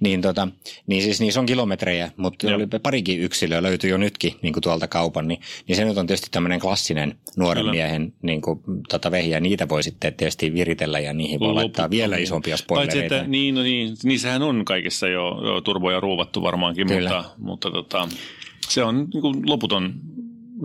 [0.00, 0.48] Niin, tota,
[0.86, 2.56] niin siis niissä on kilometrejä, mutta Joo.
[2.56, 5.28] oli parikin yksilöä löytyi jo nytkin niin kuin tuolta kaupan.
[5.28, 7.72] Niin, niin se nyt on tietysti tämmöinen klassinen nuoren Kyllä.
[7.72, 9.40] miehen niin kuin, tota, vehiä.
[9.40, 13.00] Niitä voi sitten tietysti viritellä ja niihin voi laittaa vielä isompia spoilereita.
[13.00, 17.10] Paitsi, että niin, no niin, niissähän on kaikissa jo, turboja ruuvattu varmaankin, Kyllä.
[17.10, 18.08] mutta, mutta tota,
[18.68, 19.94] se on niin kuin loputon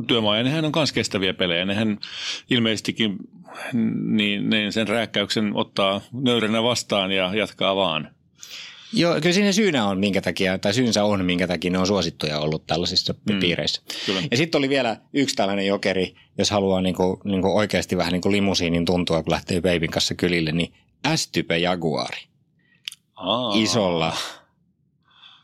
[0.08, 1.66] työmaa ja nehän on myös kestäviä pelejä.
[1.66, 1.98] Nehän
[2.50, 3.18] ilmeisestikin
[4.04, 8.12] niin, niin sen rääkkäyksen ottaa nöyränä vastaan ja jatkaa vaan.
[8.94, 12.40] Joo, kyllä siinä syynä on, minkä takia, tai syynsä on, minkä takia ne on suosittuja
[12.40, 13.82] ollut tällaisissa mm, piireissä.
[14.06, 14.22] Kyllä.
[14.32, 18.32] Ja sitten oli vielä yksi tällainen jokeri, jos haluaa niinku, niinku oikeasti vähän niin kuin
[18.32, 20.74] limusiinin tuntua, kun lähtee Babyn kanssa kylille, niin
[21.16, 22.22] S-type Jaguari.
[23.16, 23.52] Aa.
[23.56, 24.14] Isolla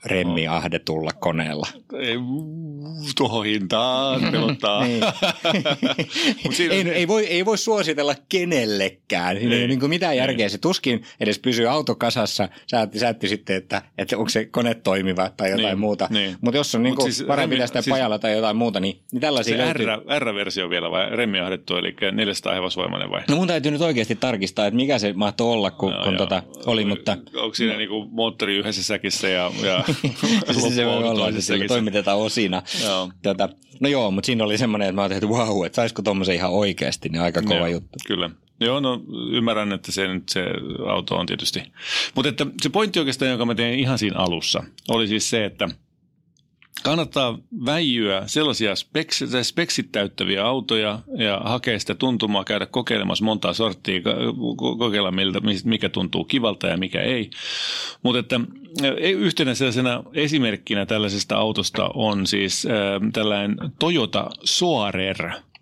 [0.05, 1.67] remmi ahdetulla koneella.
[1.99, 2.17] Ei,
[3.17, 4.83] tuohon hintaan pelottaa.
[4.83, 5.03] niin.
[6.51, 6.73] siinä...
[6.73, 9.37] ei, ei, voi, ei voi suositella kenellekään.
[9.37, 10.49] Siinä ei, ei niin mitään järkeä.
[10.49, 12.49] Se tuskin edes pysyy autokasassa.
[12.67, 16.07] Säätti, säätti sitten, että, että onko se kone toimiva tai jotain niin, muuta.
[16.09, 16.35] Niin.
[16.41, 19.21] Mutta jos on niin kuin siis, parempi tästä siis, pajalla tai jotain muuta, niin, niin
[19.21, 19.85] tällaisia se löytyy.
[19.85, 23.21] R, R-versio vielä vai remmi ahdettu, eli 400 hevosvoimainen vai?
[23.29, 26.43] No mun täytyy nyt oikeasti tarkistaa, että mikä se mahtoi olla, kun, no, kun tota,
[26.65, 26.85] oli.
[26.85, 27.17] Mutta...
[27.35, 29.83] Onko siinä niin kuin moottori yhdessä säkissä ja, ja
[30.75, 32.61] se voi olla, että siellä toimitetaan osina.
[32.83, 33.11] Joo.
[33.21, 36.35] Tota, no joo, mutta siinä oli semmoinen, että mä ajattelin, että wow, että saisiko tuommoisen
[36.35, 37.99] ihan oikeasti, niin aika kova joo, juttu.
[38.07, 38.29] Kyllä.
[38.59, 40.45] Joo, no ymmärrän, että se, se
[40.87, 41.63] auto on tietysti.
[42.15, 45.69] Mutta että se pointti oikeastaan, jonka mä tein ihan siinä alussa, oli siis se, että–
[46.85, 54.01] kannattaa väijyä sellaisia speks, speksit täyttäviä autoja ja hakea sitä tuntumaa, käydä kokeilemassa montaa sorttia,
[54.77, 57.29] kokeilla miltä, mikä tuntuu kivalta ja mikä ei.
[58.03, 58.39] Mutta että
[59.17, 65.31] yhtenä sellaisena esimerkkinä tällaisesta autosta on siis äh, tällainen Toyota Soarer–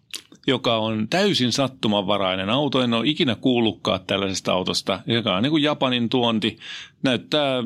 [0.47, 2.81] joka on täysin sattumanvarainen auto.
[2.81, 6.57] En ole ikinä kuullutkaan tällaisesta autosta, joka on niin kuin Japanin tuonti.
[7.03, 7.63] Näyttää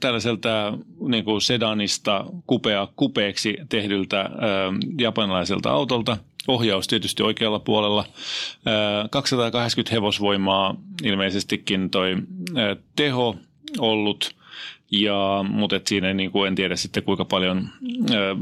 [0.00, 4.30] tällaiselta niin kuin sedanista kupea kupeeksi tehdyltä äh,
[4.98, 6.16] japanilaiselta autolta.
[6.48, 8.04] Ohjaus tietysti oikealla puolella.
[8.66, 13.36] Äh, 280 hevosvoimaa ilmeisestikin toi äh, teho
[13.78, 14.30] ollut–
[15.02, 17.68] ja, mutta et siinä niin kuin en tiedä sitten kuinka paljon
[18.10, 18.36] ö,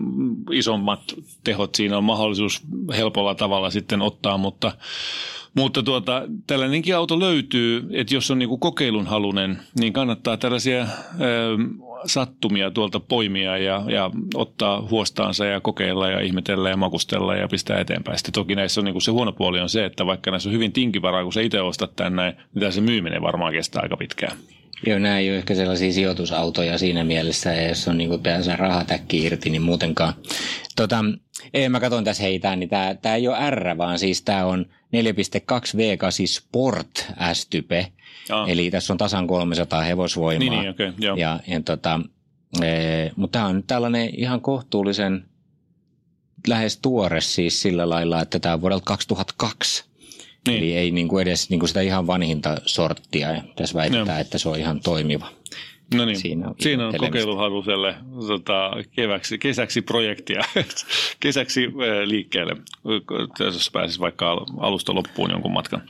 [0.53, 1.01] isommat
[1.45, 2.63] tehot siinä on mahdollisuus
[2.97, 4.73] helpolla tavalla sitten ottaa, mutta,
[5.55, 10.83] mutta tuota, tällainenkin auto löytyy, että jos on niin kuin kokeilun halunen, niin kannattaa tällaisia
[10.83, 10.87] ö,
[12.07, 17.81] sattumia tuolta poimia ja, ja ottaa huostaansa ja kokeilla ja ihmetellä ja makustella ja pistää
[17.81, 18.19] eteenpäin.
[18.19, 20.55] Sitten toki näissä on niin kuin se huono puoli on se, että vaikka näissä on
[20.55, 24.37] hyvin tinkivaraa, kun sä itse ostat tänne, niin se myyminen varmaan kestää aika pitkään.
[24.87, 29.51] Joo, nämä ei ole ehkä sellaisia sijoitusautoja siinä mielessä, jos on niin päänsä rahatäkki irti,
[29.51, 30.15] niin muutenkaan.
[30.77, 31.05] Tota,
[31.55, 34.67] ei, mä katson tässä heitä, niin tämä, tämä ei ole R, vaan siis tämä on
[34.67, 34.73] 4.2
[35.77, 37.93] V8 Sport S-type.
[38.33, 38.49] Oh.
[38.49, 40.39] Eli tässä on tasan 300 hevosvoimaa.
[40.39, 41.17] Niin, niin okay, joo.
[41.17, 42.01] Ja, ja tota,
[42.63, 45.25] e, mutta tämä on tällainen ihan kohtuullisen
[46.47, 49.92] lähes tuore siis sillä lailla, että tämä on vuodelta 2002.
[50.47, 50.59] Niin.
[50.59, 53.31] Eli ei niin kuin edes niin kuin sitä ihan vanhinta sorttia.
[53.31, 54.21] Ja tässä väitetään, no.
[54.21, 55.29] että se on ihan toimiva.
[55.95, 57.95] No niin, siinä on, siinä on kokeiluhaluselle
[58.27, 60.43] tota, keväksi, kesäksi projektia,
[61.21, 61.69] kesäksi
[62.05, 62.57] liikkeelle,
[63.39, 65.83] jos pääsisi vaikka alusta loppuun jonkun matkan.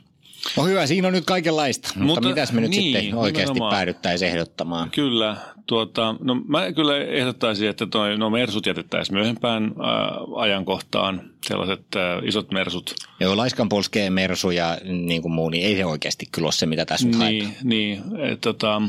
[0.57, 3.71] No hyvä, siinä on nyt kaikenlaista, mutta, mutta mitäs me nyt niin, sitten oikeasti nimenomaan.
[3.75, 4.91] päädyttäisiin ehdottamaan?
[4.91, 5.37] Kyllä,
[5.67, 12.21] tuota, no mä kyllä ehdottaisin, että toi, no mersut jätettäisiin myöhempään ää, ajankohtaan, sellaiset ää,
[12.23, 12.95] isot mersut.
[13.19, 16.65] Joo, laiskan polskeen mersu ja niin kuin muu, niin ei se oikeasti kyllä ole se,
[16.65, 17.67] mitä tässä nyt Niin, haetaan.
[17.69, 18.81] niin et, tota,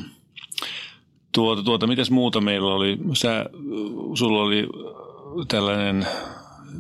[1.33, 2.99] tuota, tuota, mitäs muuta meillä oli?
[3.13, 3.47] Sä,
[4.15, 4.67] sulla oli
[5.49, 6.07] tällainen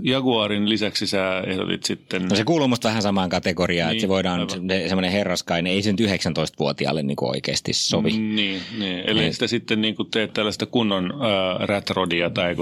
[0.03, 2.29] Jaguarin lisäksi sä ehdotit sitten...
[2.29, 4.89] No se kuuluu musta vähän samaan kategoriaan, niin, että se voidaan, aivan.
[4.89, 8.11] semmoinen herraskainen, ei se nyt 19-vuotiaalle niin kuin oikeasti sovi.
[8.11, 9.03] Mm, niin, niin.
[9.07, 9.33] eli niin.
[9.33, 12.57] sitä sitten niin kuin teet tällaista kunnon äh, ratrodia tai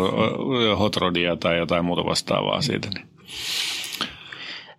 [0.78, 2.88] hotrodia tai jotain muuta vastaavaa siitä.
[2.94, 3.06] Niin.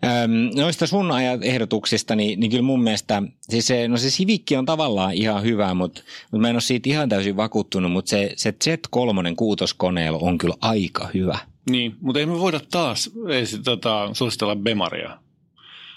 [0.04, 4.66] Öm, noista sun ehdotuksista, niin, niin kyllä mun mielestä, siis se, no se Civic on
[4.66, 6.02] tavallaan ihan hyvä, mutta,
[6.32, 10.56] mutta mä en ole siitä ihan täysin vakuuttunut, mutta se, se Z3 kuutoskoneella on kyllä
[10.62, 11.38] aika hyvä.
[11.70, 13.12] Niin, mutta ei me voida taas
[13.44, 15.18] sit, tota, suositella Bemaria.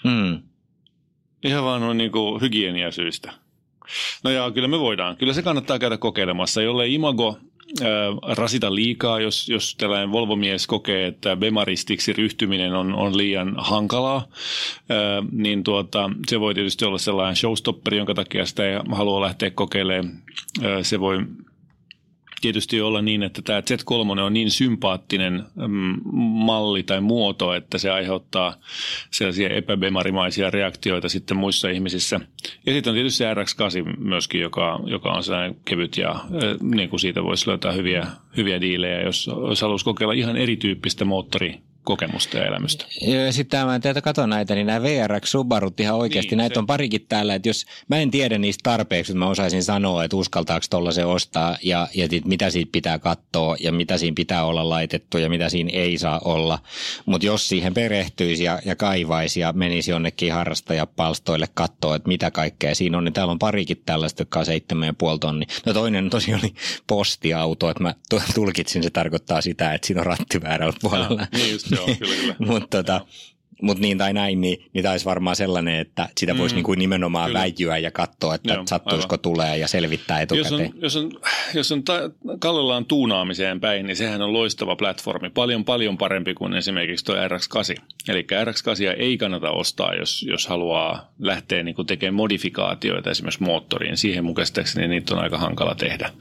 [0.03, 0.41] Mm.
[1.43, 2.11] Ihan vaan on niin
[2.41, 3.33] hygieniasyistä.
[4.23, 5.17] No joo, kyllä me voidaan.
[5.17, 7.37] Kyllä se kannattaa käydä kokeilemassa, jollei imago
[7.81, 7.87] äh,
[8.35, 15.27] rasita liikaa, jos, jos tällainen Volvo-mies kokee, että Bemaristiksi ryhtyminen on, on liian hankalaa, äh,
[15.31, 20.23] niin tuota, se voi tietysti olla sellainen showstopperi, jonka takia sitä ei halua lähteä kokeilemaan.
[20.65, 21.25] Äh, se voi
[22.41, 25.95] tietysti olla niin, että tämä Z3 on niin sympaattinen mm,
[26.45, 28.53] malli tai muoto, että se aiheuttaa
[29.11, 32.19] sellaisia epäbemarimaisia reaktioita sitten muissa ihmisissä.
[32.65, 36.15] Ja sitten on tietysti se RX8 myöskin, joka, joka on sellainen kevyt ja
[36.61, 38.07] niin kuin siitä voisi löytää hyviä,
[38.37, 42.85] hyviä diilejä, jos, jos haluaisi kokeilla ihan erityyppistä moottori kokemusta ja elämystä.
[43.01, 46.59] Ja sitten mä teitä katon näitä, niin nämä VRX Subarut ihan oikeasti, niin, näitä se...
[46.59, 50.15] on parikin täällä, että jos mä en tiedä niistä tarpeeksi, että mä osaisin sanoa, että
[50.15, 54.45] uskaltaako tuolla se ostaa ja, ja sit, mitä siitä pitää katsoa ja mitä siinä pitää
[54.45, 56.59] olla laitettu ja mitä siinä ei saa olla.
[57.05, 62.75] Mutta jos siihen perehtyisi ja, ja kaivaisi ja menisi jonnekin harrastajapalstoille katsoa, että mitä kaikkea
[62.75, 64.45] siinä on, niin täällä on parikin tällaista, jotka on
[65.13, 65.45] 7,5 tonni.
[65.65, 66.53] No toinen tosiaan oli
[66.87, 67.95] postiauto, että mä
[68.35, 71.21] tulkitsin, se tarkoittaa sitä, että siinä on ratti väärällä puolella.
[71.21, 72.35] Ja, niin just, kyllä, kyllä.
[72.51, 73.05] Mutta tota,
[73.61, 76.73] mut niin tai näin, niin, niin tämä olisi varmaan sellainen, että sitä mm, voisi niinku
[76.73, 77.39] nimenomaan kyllä.
[77.39, 79.21] väijyä ja katsoa, että Joo, sattuisiko aivan.
[79.21, 80.73] tulee ja selvittää etukäteen.
[80.81, 81.21] Jos on, jos on,
[81.53, 85.29] jos on ta- kallellaan tuunaamiseen päin, niin sehän on loistava platformi.
[85.29, 87.83] Paljon, paljon parempi kuin esimerkiksi tuo RX8.
[88.07, 93.97] Eli RX8 ei kannata ostaa, jos, jos haluaa lähteä niin tekemään modifikaatioita esimerkiksi moottoriin.
[93.97, 96.11] Siihen mun käsittääkseni niitä on aika hankala tehdä.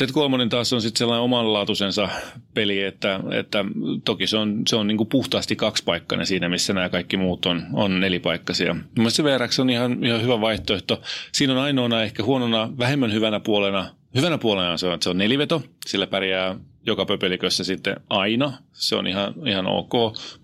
[0.00, 2.08] Z3 taas on sitten sellainen omanlaatuisensa
[2.54, 3.64] peli, että, että
[4.04, 7.62] toki se on, se on niin kuin puhtaasti kaksipaikkainen siinä, missä nämä kaikki muut on,
[7.72, 8.76] on nelipaikkaisia.
[8.96, 11.02] Mielestäni se VRX on ihan, ihan hyvä vaihtoehto.
[11.32, 15.18] Siinä on ainoana ehkä huonona, vähemmän hyvänä puolena, hyvänä puolena on se, että se on
[15.18, 16.56] neliveto, sillä pärjää
[16.86, 19.92] joka pöpelikössä sitten aina, se on ihan, ihan ok,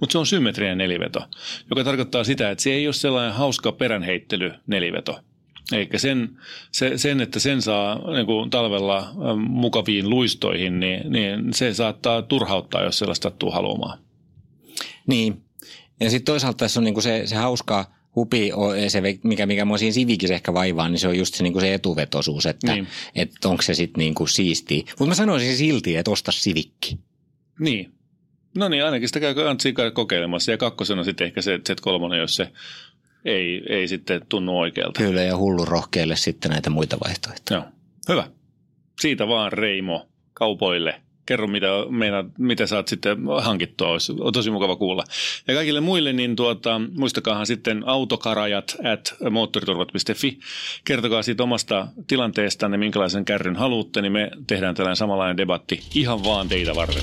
[0.01, 1.20] mutta se on symmetrinen neliveto,
[1.70, 5.20] joka tarkoittaa sitä, että se ei ole sellainen hauska peränheittely neliveto,
[5.72, 6.39] eikä sen,
[6.72, 12.85] se, sen, että sen saa niin kuin talvella mukaviin luistoihin, niin, niin se saattaa turhauttaa,
[12.85, 13.99] jos sellaista sattuu haluamaan.
[15.07, 15.43] Niin.
[16.01, 18.51] Ja sitten toisaalta tässä on niin kuin se, se hauska hupi,
[18.89, 21.61] se, mikä, mikä mua siinä Civikissä ehkä vaivaa, niin se on just se, niin kuin
[21.61, 22.87] se etuvetosuus, että, niin.
[23.15, 24.83] että onko se sitten niin kuin siistiä.
[24.87, 26.99] Mutta mä sanoisin silti, että osta Civikki.
[27.59, 27.93] Niin.
[28.57, 30.51] No niin, ainakin sitä käy Antsi kokeilemassa.
[30.51, 32.53] Ja kakkosena sitten ehkä se Z3, jos se
[33.25, 35.01] ei, ei sitten tunnu oikealta.
[35.01, 37.61] Kyllä, ja hullu rohkeille sitten näitä muita vaihtoehtoja.
[37.61, 37.69] Joo.
[38.09, 38.29] Hyvä.
[39.01, 41.01] Siitä vaan Reimo kaupoille.
[41.27, 45.05] Kerro, mitä, meina, mitä saat sitten hankittua, olisi tosi mukava kuulla.
[45.49, 50.39] Ja kaikille muille, niin tuota, muistakaahan sitten autokarajat at moottoriturvat.fi.
[50.85, 56.49] Kertokaa siitä omasta tilanteestanne, minkälaisen kärryn haluatte, niin me tehdään tällainen samanlainen debatti ihan vaan
[56.49, 57.03] teitä varten.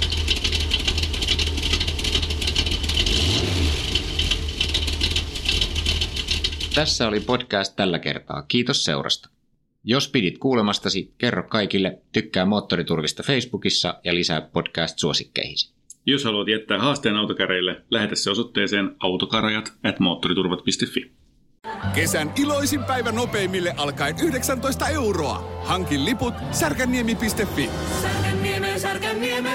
[6.76, 8.42] Tässä oli podcast tällä kertaa.
[8.48, 9.30] Kiitos seurasta.
[9.84, 15.74] Jos pidit kuulemastasi, kerro kaikille, tykkää Moottoriturvista Facebookissa ja lisää podcast-suosikkeihisi.
[16.06, 21.12] Jos haluat jättää haasteen autokäreille, lähetä se osoitteeseen autokarajat at moottoriturvat.fi.
[21.96, 25.62] Kesän iloisin päivä nopeimille alkaen 19 euroa.
[25.64, 27.70] Hankin liput särkänniemi.fi.
[28.02, 29.50] Särkänniemi, särkänniemi.